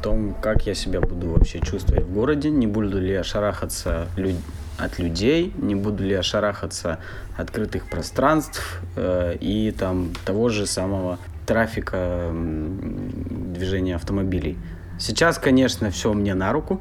[0.02, 4.36] том, как я себя буду вообще чувствовать в городе, не буду ли я шарахаться люд...
[4.82, 6.98] от людей, не буду ли я шарахаться
[7.36, 14.56] открытых пространств э, и там того же самого трафика движения автомобилей.
[14.98, 16.80] Сейчас, конечно, все мне на руку.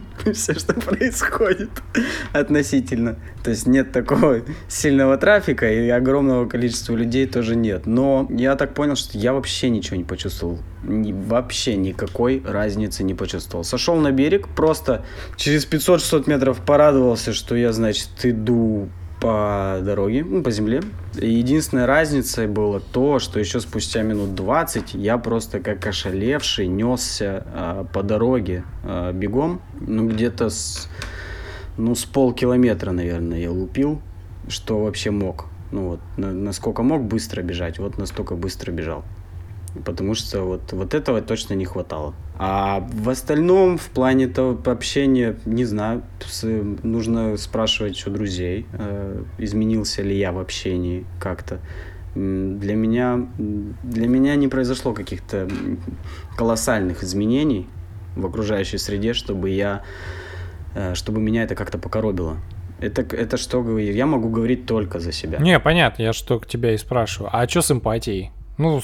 [0.32, 1.70] все, что происходит
[2.32, 3.16] относительно.
[3.42, 7.86] То есть нет такого сильного трафика и огромного количества людей тоже нет.
[7.86, 10.58] Но я так понял, что я вообще ничего не почувствовал.
[10.82, 13.64] Ни, вообще никакой разницы не почувствовал.
[13.64, 15.04] Сошел на берег, просто
[15.36, 18.88] через 500-600 метров порадовался, что я, значит, иду
[19.22, 20.82] по дороге, ну, по земле.
[21.14, 27.84] Единственная разница была то, что еще спустя минут 20 я просто как ошалевший несся э,
[27.92, 29.62] по дороге э, бегом.
[29.80, 30.88] Ну, где-то с,
[31.78, 34.02] ну, с полкилометра, наверное, я лупил,
[34.48, 35.46] что вообще мог.
[35.70, 39.04] Ну, вот, на, насколько мог быстро бежать, вот настолько быстро бежал
[39.84, 42.14] потому что вот, вот этого точно не хватало.
[42.38, 46.02] А в остальном, в плане того общения, не знаю,
[46.82, 51.60] нужно спрашивать у друзей, э, изменился ли я в общении как-то.
[52.14, 55.48] Для меня, для меня не произошло каких-то
[56.36, 57.66] колоссальных изменений
[58.16, 59.82] в окружающей среде, чтобы я,
[60.74, 62.36] э, чтобы меня это как-то покоробило.
[62.80, 65.38] Это, это что, я могу говорить только за себя.
[65.38, 67.30] Не, понятно, я что к тебя и спрашиваю.
[67.32, 68.32] А что с эмпатией?
[68.58, 68.80] Ну,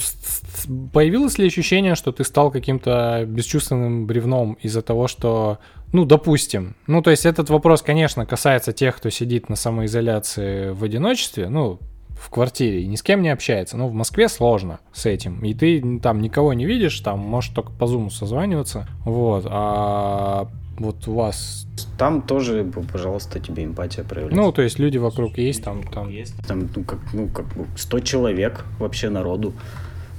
[0.92, 5.58] появилось ли ощущение, что ты стал каким-то бесчувственным бревном из-за того, что,
[5.92, 10.82] ну, допустим, ну, то есть этот вопрос, конечно, касается тех, кто сидит на самоизоляции в
[10.84, 11.80] одиночестве, ну,
[12.18, 13.76] в квартире и ни с кем не общается.
[13.76, 15.44] Ну, в Москве сложно с этим.
[15.44, 18.88] И ты там никого не видишь, там можешь только по зуму созваниваться.
[19.04, 19.44] Вот.
[19.48, 20.48] А
[20.78, 21.66] вот у вас...
[21.96, 24.40] Там тоже, пожалуйста, тебе эмпатия проявляется.
[24.40, 25.82] Ну, то есть люди вокруг есть, там...
[25.82, 26.34] Там, есть.
[26.46, 29.52] там ну, как, ну, как 100 человек вообще народу.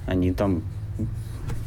[0.06, 0.64] Они там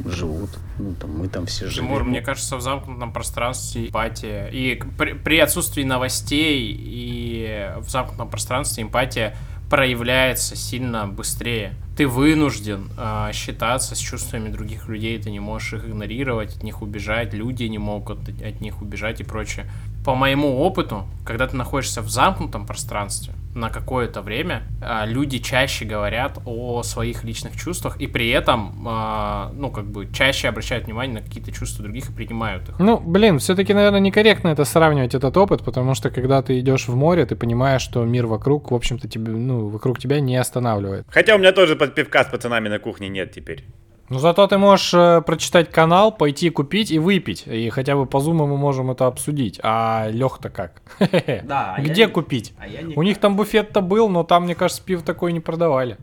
[0.05, 0.51] живут.
[0.79, 1.89] Ну, там, мы там все живем.
[1.89, 4.47] Тимур, мне кажется, в замкнутом пространстве эмпатия.
[4.49, 9.37] И при, при отсутствии новостей и в замкнутом пространстве эмпатия
[9.71, 11.75] проявляется сильно быстрее.
[11.97, 16.83] Ты вынужден э, считаться с чувствами других людей, ты не можешь их игнорировать, от них
[16.83, 19.67] убежать, люди не могут от них убежать и прочее
[20.05, 25.85] по моему опыту, когда ты находишься в замкнутом пространстве на какое-то время, а, люди чаще
[25.85, 31.17] говорят о своих личных чувствах и при этом, а, ну, как бы, чаще обращают внимание
[31.17, 32.79] на какие-то чувства других и принимают их.
[32.79, 36.97] Ну, блин, все-таки, наверное, некорректно это сравнивать, этот опыт, потому что, когда ты идешь в
[36.97, 41.07] море, ты понимаешь, что мир вокруг, в общем-то, тебе, ну, вокруг тебя не останавливает.
[41.11, 43.65] Хотя у меня тоже под пивка с пацанами на кухне нет теперь.
[44.09, 47.45] Ну зато ты можешь э, прочитать канал, пойти купить и выпить.
[47.49, 49.59] И хотя бы по зуму мы можем это обсудить.
[49.65, 50.81] А Лех-то как?
[51.43, 52.55] Да, а Где купить?
[52.57, 55.97] А У них там буфет-то был, но там, мне кажется, пиво такое не продавали.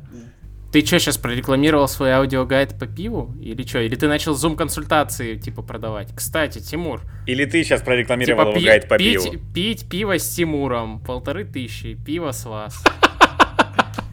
[0.73, 3.33] Ты что, сейчас прорекламировал свой аудиогайд по пиву?
[3.41, 3.79] Или что?
[3.79, 6.13] Или ты начал зум-консультации, типа, продавать?
[6.13, 7.03] Кстати, Тимур.
[7.25, 9.43] Или ты сейчас прорекламировал типа, гайд по пить, пиву?
[9.53, 10.99] Пить пиво с Тимуром.
[10.99, 11.93] Полторы тысячи.
[11.93, 12.83] Пиво с вас.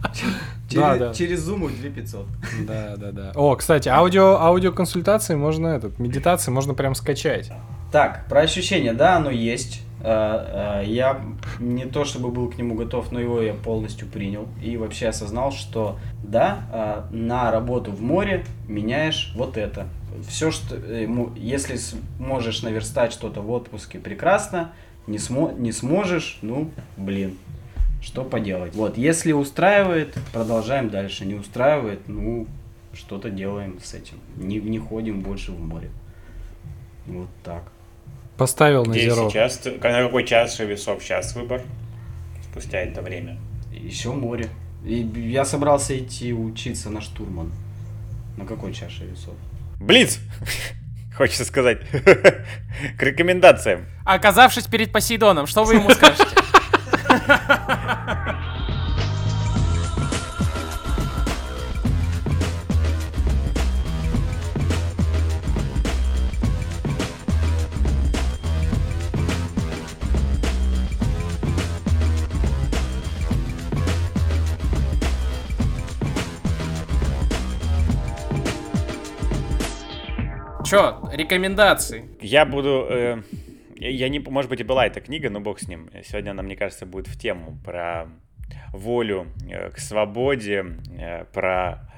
[0.69, 1.15] Через, да, да.
[1.15, 2.27] через Zoom 2500.
[2.67, 3.33] Да, да, да.
[3.37, 7.53] О, кстати, аудио, аудиоконсультации можно этот, медитации можно прям скачать.
[7.93, 9.83] Так, про ощущения, да, оно есть.
[10.03, 11.21] А, а, я
[11.59, 15.53] не то чтобы был к нему готов, но его я полностью принял и вообще осознал,
[15.53, 19.87] что да, а, на работу в море меняешь вот это.
[20.29, 20.77] Все, что
[21.37, 21.79] если
[22.19, 24.73] можешь наверстать что-то в отпуске, прекрасно.
[25.07, 27.39] Не, смо не сможешь, ну, блин,
[28.01, 28.75] что поделать.
[28.75, 31.25] Вот, если устраивает, продолжаем дальше.
[31.25, 32.47] Не устраивает, ну,
[32.93, 34.19] что-то делаем с этим.
[34.37, 35.91] Не, не ходим больше в море.
[37.07, 37.65] Вот так.
[38.37, 39.31] Поставил на Где зеро.
[39.31, 39.65] сейчас?
[39.65, 41.63] На какой час весов сейчас выбор?
[42.51, 43.39] Спустя это время.
[43.73, 44.49] Еще море.
[44.85, 47.53] И я собрался идти учиться на штурман.
[48.37, 49.35] На какой чаше весов?
[49.81, 50.19] Блиц!
[51.17, 51.81] Хочется сказать.
[52.99, 53.87] К рекомендациям.
[54.05, 56.36] Оказавшись перед Посейдоном, что вы ему скажете?
[80.67, 82.09] Чё, рекомендации?
[82.21, 82.87] Я буду...
[82.91, 83.23] э,
[83.77, 84.19] я не...
[84.19, 85.89] Может быть, и была эта книга, но бог с ним.
[86.03, 88.09] Сегодня она, мне кажется, будет в тему про
[88.73, 90.65] волю э, к свободе,
[90.99, 91.89] э, про,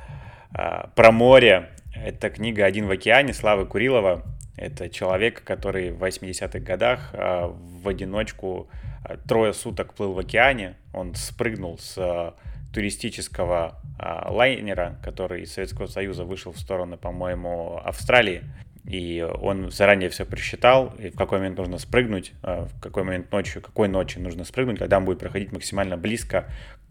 [0.55, 1.71] э, про море.
[1.95, 4.23] Это книга «Один в океане» Славы Курилова.
[4.59, 8.69] Это человек, который в 80-х годах э, в одиночку
[9.09, 10.77] э, трое суток плыл в океане.
[10.93, 12.35] Он спрыгнул с
[12.73, 18.43] туристического э, лайнера, который из Советского Союза вышел в сторону, по-моему, Австралии.
[18.85, 23.31] И он заранее все просчитал, и в какой момент нужно спрыгнуть, э, в какой момент
[23.33, 26.47] ночью, какой ночи нужно спрыгнуть, когда он будет проходить максимально близко,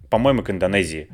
[0.10, 1.10] по-моему, к Индонезии,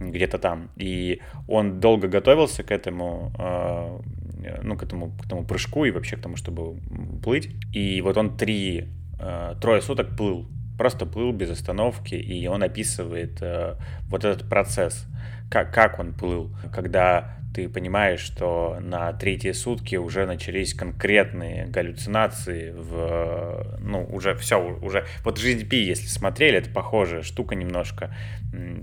[0.00, 0.70] где-то там.
[0.76, 6.16] И он долго готовился к этому, э, ну, к этому, к этому прыжку и вообще
[6.16, 6.80] к тому, чтобы
[7.22, 7.50] плыть.
[7.72, 8.88] И вот он три,
[9.20, 13.76] э, трое суток плыл, просто плыл без остановки, и он описывает э,
[14.08, 15.06] вот этот процесс,
[15.50, 22.72] как, как он плыл, когда ты понимаешь, что на третьи сутки уже начались конкретные галлюцинации
[22.72, 28.12] в, ну, уже все, уже, вот «Жизнь Пи», если смотрели, это похожая штука немножко,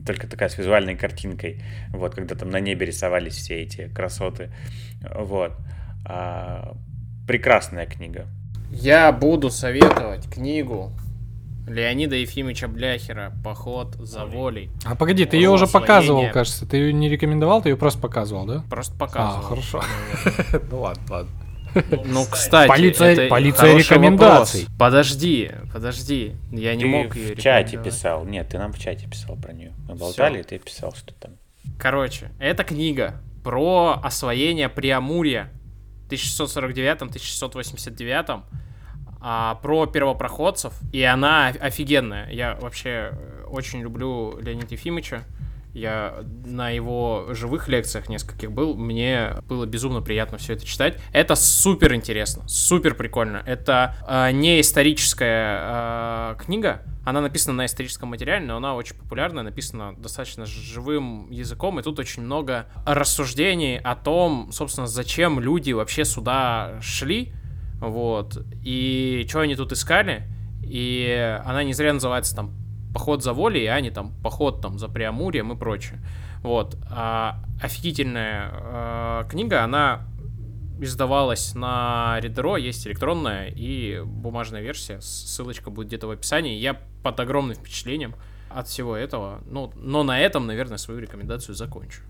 [0.05, 4.51] только такая с визуальной картинкой, вот, когда там на небе рисовались все эти красоты,
[5.13, 5.51] вот.
[6.05, 6.75] А,
[7.27, 8.27] прекрасная книга.
[8.71, 10.93] Я буду советовать книгу
[11.67, 14.69] Леонида Ефимовича Бляхера «Поход за волей».
[14.83, 16.65] А погоди, ты ее уже показывал, кажется.
[16.65, 18.63] Ты ее не рекомендовал, ты ее просто показывал, да?
[18.69, 19.43] Просто А, показывал.
[19.43, 19.81] хорошо.
[20.71, 21.31] Ну ладно, ладно.
[22.05, 24.61] Ну, кстати, Полиция- это полиция рекомендаций.
[24.63, 24.77] вопрос.
[24.77, 26.35] Подожди, подожди.
[26.51, 29.53] Я не ты мог ее в чате писал, нет, ты нам в чате писал про
[29.53, 29.71] нее.
[29.87, 31.37] Мы болтали, и ты писал, что там.
[31.79, 35.49] Короче, это книга про освоение Преамурья
[36.09, 38.41] в 1649-1689,
[39.21, 42.29] а, про первопроходцев, и она оф- офигенная.
[42.31, 45.23] Я вообще э, очень люблю Леонида Ефимовича.
[45.73, 50.97] Я на его живых лекциях нескольких был, мне было безумно приятно все это читать.
[51.13, 53.41] Это супер интересно, супер прикольно.
[53.45, 59.43] Это э, не историческая э, книга, она написана на историческом материале, но она очень популярная,
[59.43, 66.05] написана достаточно живым языком, и тут очень много рассуждений о том, собственно, зачем люди вообще
[66.05, 67.33] сюда шли,
[67.81, 70.23] вот, и что они тут искали,
[70.63, 72.53] и она не зря называется там
[72.93, 75.99] поход за волей, а не там поход там за Преамурием и прочее.
[76.43, 76.77] Вот.
[76.89, 80.07] А, офигительная э, книга, она
[80.79, 86.57] издавалась на Ридеро, есть электронная и бумажная версия, ссылочка будет где-то в описании.
[86.57, 88.15] Я под огромным впечатлением
[88.49, 92.01] от всего этого, ну, но на этом, наверное, свою рекомендацию закончу.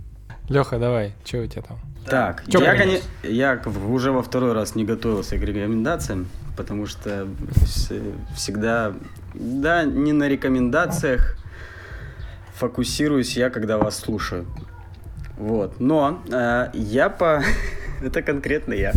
[0.52, 1.80] Леха, давай, что у тебя там?
[2.06, 3.02] Так, Чё я, принес?
[3.24, 7.26] коне- я уже во второй раз не готовился к рекомендациям, потому что
[8.36, 8.92] всегда,
[9.34, 11.38] да, не на рекомендациях
[12.56, 14.46] фокусируюсь я, когда вас слушаю.
[15.38, 17.42] Вот, но э, я по...
[18.04, 18.92] Это конкретно я.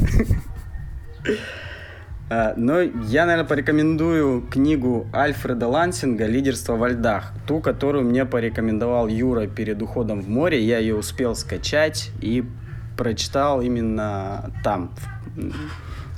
[2.30, 7.32] А, Но я, наверное, порекомендую книгу Альфреда Лансинга «Лидерство во льдах».
[7.46, 10.64] Ту, которую мне порекомендовал Юра перед уходом в море.
[10.64, 12.44] Я ее успел скачать и
[12.96, 14.90] прочитал именно там,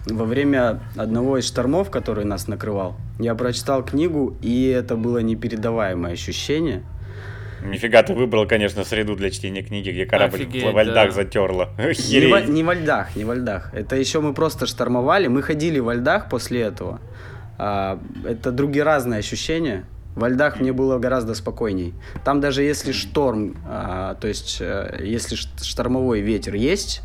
[0.07, 2.97] во время одного из штормов, который нас накрывал.
[3.19, 6.83] Я прочитал книгу, и это было непередаваемое ощущение.
[7.71, 11.11] Нифига ты выбрал, конечно, среду для чтения книги, где корабль Офигеть, во льдах да.
[11.11, 11.71] затерло.
[11.79, 13.73] Не во, не во льдах, не во льдах.
[13.75, 15.27] Это еще мы просто штормовали.
[15.29, 17.01] Мы ходили во льдах после этого.
[17.59, 19.85] А, это другие разные ощущения.
[20.15, 21.95] Во льдах мне было гораздо спокойней.
[22.25, 27.03] Там даже если шторм, а, то есть э, если штормовой ветер есть,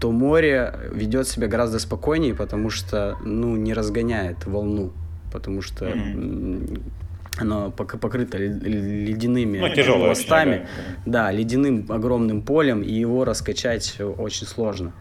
[0.00, 4.92] то море ведет себя гораздо спокойнее, потому что ну не разгоняет волну,
[5.32, 6.82] потому что м,
[7.40, 10.50] оно пок- покрыто лед- ледяными Ну, пластами.
[10.56, 10.66] очень,
[11.06, 14.92] Да, ледяным огромным полем, и его раскачать очень сложно.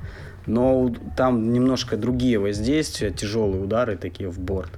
[0.46, 4.72] Но там немножко другие воздействия, тяжелые удары такие в борт,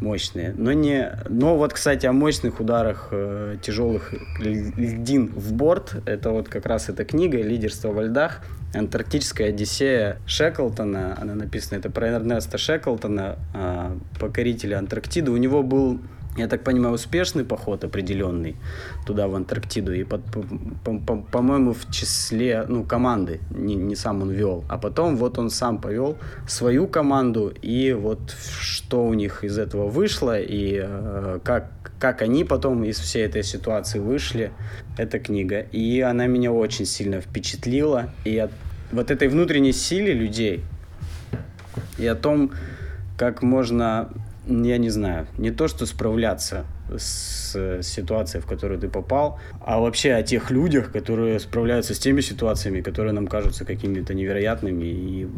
[0.00, 0.54] мощные.
[0.56, 6.48] Но не, но вот, кстати, о мощных ударах э, тяжелых льдин в борт, это вот
[6.48, 8.40] как раз эта книга «Лидерство во льдах»,
[8.74, 15.30] Антарктическая Одиссея Шеклтона, она написана, это про Эрнеста Шеклтона, а, покорителя Антарктиды.
[15.30, 16.00] У него был
[16.36, 18.56] я так понимаю, успешный поход определенный
[19.06, 19.92] туда, в Антарктиду.
[19.92, 20.24] И, под-
[20.84, 24.64] по- по- по-моему, в числе ну, команды, не, не сам он вел.
[24.68, 26.16] А потом вот он сам повел
[26.48, 27.52] свою команду.
[27.62, 31.70] И вот что у них из этого вышло, и э, как,
[32.00, 34.50] как они потом из всей этой ситуации вышли,
[34.98, 35.60] эта книга.
[35.60, 38.10] И она меня очень сильно впечатлила.
[38.24, 38.50] И от
[38.90, 40.62] вот этой внутренней силе людей,
[41.98, 42.50] и о том,
[43.16, 44.08] как можно,
[44.46, 46.66] я не знаю, не то что справляться
[46.96, 52.20] с ситуацией, в которую ты попал, а вообще о тех людях, которые справляются с теми
[52.20, 55.28] ситуациями, которые нам кажутся какими-то невероятными и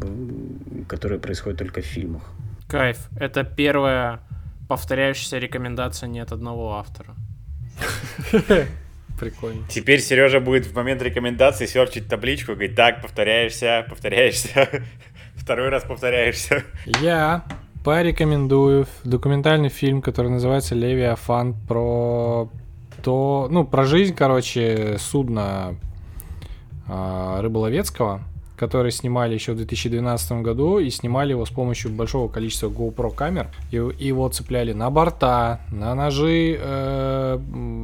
[0.88, 2.22] которые происходят только в фильмах.
[2.68, 3.08] Кайф.
[3.18, 4.20] Это первая
[4.68, 7.14] повторяющаяся рекомендация не от одного автора.
[9.20, 9.62] Прикольно.
[9.68, 14.68] Теперь Сережа будет в момент рекомендации серчить табличку, говорить, так, повторяешься, повторяешься,
[15.36, 16.64] второй раз повторяешься.
[17.00, 17.44] Я
[17.86, 22.48] порекомендую документальный фильм, который называется «Левиафан» про
[23.04, 25.76] то, ну, про жизнь, короче, судна
[26.88, 28.22] э, рыболовецкого,
[28.56, 33.50] который снимали еще в 2012 году, и снимали его с помощью большого количества GoPro камер.
[33.70, 37.38] И, и его цепляли на борта, на ножи э,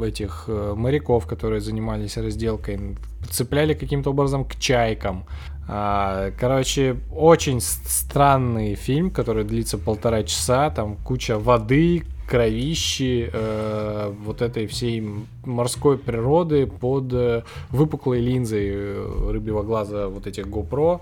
[0.04, 2.96] этих э, моряков, которые занимались разделкой,
[3.30, 5.26] цепляли каким-то образом к чайкам.
[5.74, 14.42] А, короче, очень странный фильм, который длится полтора часа, там куча воды, кровищи э, вот
[14.42, 15.02] этой всей
[15.46, 21.00] морской природы под э, выпуклой линзой э, рыбьего глаза вот этих GoPro.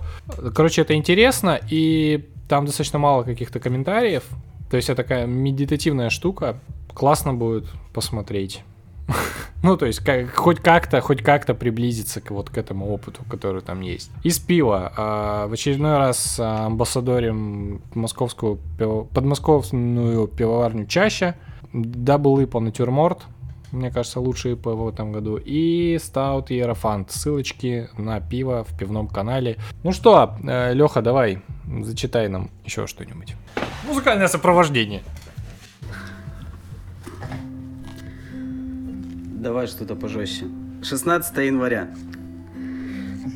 [0.55, 4.23] Короче, это интересно, и там достаточно мало каких-то комментариев.
[4.71, 6.61] То есть это такая медитативная штука.
[6.95, 8.63] Классно будет посмотреть.
[9.63, 13.61] Ну, то есть, как, хоть как-то, хоть как-то приблизиться к вот к этому опыту, который
[13.61, 14.11] там есть.
[14.23, 14.91] Из пива.
[14.97, 21.35] А, в очередной раз амбассадорим московскую, пиво, подмосковную пивоварню чаще.
[21.75, 23.27] Double IPA натюрморт.
[23.73, 25.37] Мне кажется, лучшие IPA в этом году.
[25.37, 27.13] И Стаут Иерофант.
[27.13, 29.59] Ссылочки на пиво в пивном канале.
[29.85, 31.43] Ну что, э, Леха, давай,
[31.83, 33.37] зачитай нам еще что-нибудь.
[33.87, 35.03] Музыкальное сопровождение.
[39.41, 40.49] Давай что-то пожестче.
[40.83, 41.89] 16 января.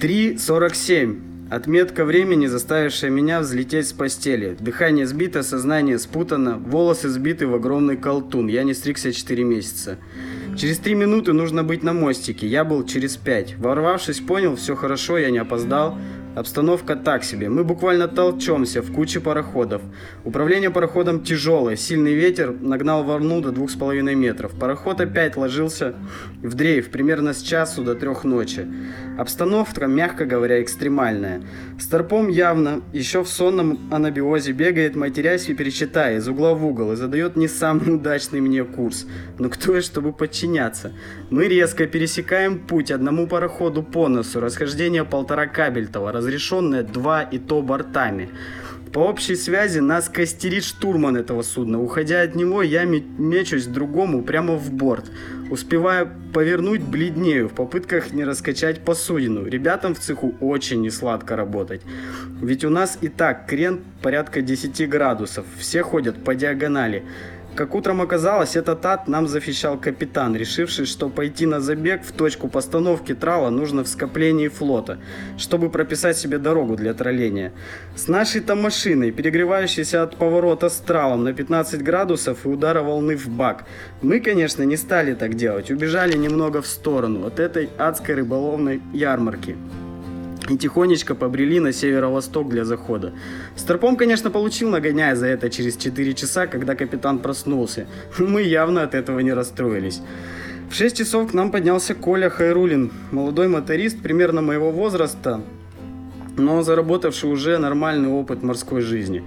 [0.03, 1.49] 3.47.
[1.51, 4.55] Отметка времени, заставившая меня взлететь с постели.
[4.61, 8.49] Дыхание сбито, сознание спутано, волосы сбиты в огромный колтун.
[8.49, 9.97] Я не стригся 4 месяца.
[10.59, 12.47] Через 3 минуты нужно быть на мостике.
[12.47, 13.57] Я был через 5.
[13.57, 15.97] Ворвавшись, понял, все хорошо, я не опоздал.
[16.35, 17.49] Обстановка так себе.
[17.49, 19.83] Мы буквально толчемся в куче пароходов.
[20.25, 21.77] Управление пароходом тяжелое.
[21.77, 24.53] Сильный ветер нагнал волну до двух с половиной метров.
[24.59, 25.95] Пароход опять ложился
[26.43, 28.67] в дрейф примерно с часу до трех ночи.
[29.17, 31.41] Обстановка, мягко говоря, экстремальная.
[31.79, 36.97] Старпом явно еще в сонном анабиозе бегает, матерясь и перечитая из угла в угол и
[36.97, 39.07] задает не самый удачный мне курс.
[39.39, 40.93] Но кто я, чтобы подчиняться?
[41.31, 47.61] Мы резко пересекаем путь одному пароходу по носу, расхождение полтора кабельтова, разрешенное два и то
[47.63, 48.31] бортами.
[48.93, 51.83] По общей связи нас костерит штурман этого судна.
[51.83, 55.11] Уходя от него, я мечусь другому прямо в борт.
[55.51, 59.47] Успевая повернуть, бледнею в попытках не раскачать посудину.
[59.47, 61.83] Ребятам в цеху очень несладко работать.
[62.41, 65.45] Ведь у нас и так крен порядка 10 градусов.
[65.59, 67.03] Все ходят по диагонали.
[67.57, 72.49] Как утром оказалось, этот ад нам зафищал капитан, решивший, что пойти на забег в точку
[72.49, 74.99] постановки трала нужно в скоплении флота,
[75.39, 77.53] чтобы прописать себе дорогу для тролления.
[77.95, 83.29] С нашей-то машиной, перегревающейся от поворота с тралом на 15 градусов и удара волны в
[83.29, 83.67] бак,
[84.03, 89.57] мы, конечно, не стали так делать, убежали немного в сторону от этой адской рыболовной ярмарки
[90.49, 93.13] и тихонечко побрели на северо-восток для захода.
[93.57, 97.87] Старпом, конечно, получил нагоняя за это через 4 часа, когда капитан проснулся.
[98.19, 100.01] Мы явно от этого не расстроились.
[100.71, 105.41] В 6 часов к нам поднялся Коля Хайрулин, молодой моторист примерно моего возраста,
[106.37, 109.23] но заработавший уже нормальный опыт морской жизни.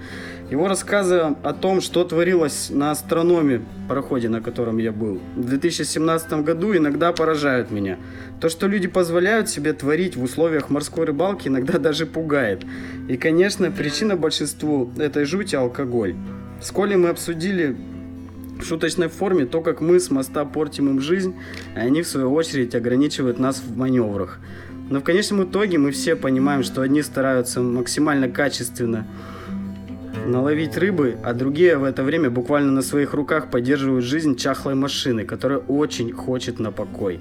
[0.49, 6.31] Его рассказы о том, что творилось на астрономе, пароходе, на котором я был, в 2017
[6.43, 7.97] году иногда поражают меня.
[8.39, 12.63] То, что люди позволяют себе творить в условиях морской рыбалки, иногда даже пугает.
[13.09, 16.15] И, конечно, причина большинству этой жути– алкоголь.
[16.61, 17.75] С Колей мы обсудили
[18.57, 21.35] в шуточной форме то, как мы с моста портим им жизнь,
[21.75, 24.39] а они, в свою очередь, ограничивают нас в маневрах.
[24.89, 29.05] Но в конечном итоге мы все понимаем, что одни стараются максимально качественно
[30.27, 35.25] наловить рыбы, а другие в это время буквально на своих руках поддерживают жизнь чахлой машины,
[35.25, 37.19] которая очень хочет на покой.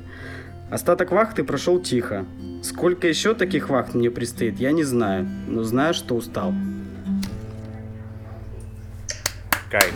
[0.70, 2.24] Остаток вахты прошел тихо.
[2.62, 6.52] Сколько еще таких вахт мне предстоит, я не знаю, но знаю, что устал.
[9.70, 9.94] Кайф.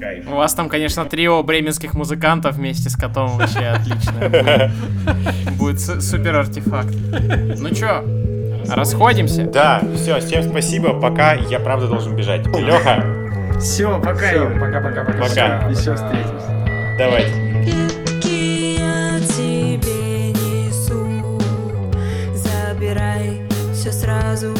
[0.00, 0.28] Кайф.
[0.28, 4.72] У вас там, конечно, трио бременских музыкантов вместе с котом вообще отлично.
[5.58, 6.94] Будет супер артефакт.
[7.58, 8.04] Ну чё,
[8.68, 9.44] Расходимся?
[9.44, 10.98] Да, все, всем спасибо.
[11.00, 12.46] Пока я правда должен бежать.
[12.46, 13.04] Леха.
[13.58, 14.58] Все, пока, Юр.
[14.60, 15.04] Пока-пока.
[15.04, 15.68] Пока.
[15.68, 16.96] Еще встретимся.
[16.98, 17.48] Давайте.
[23.88, 24.54] все сразу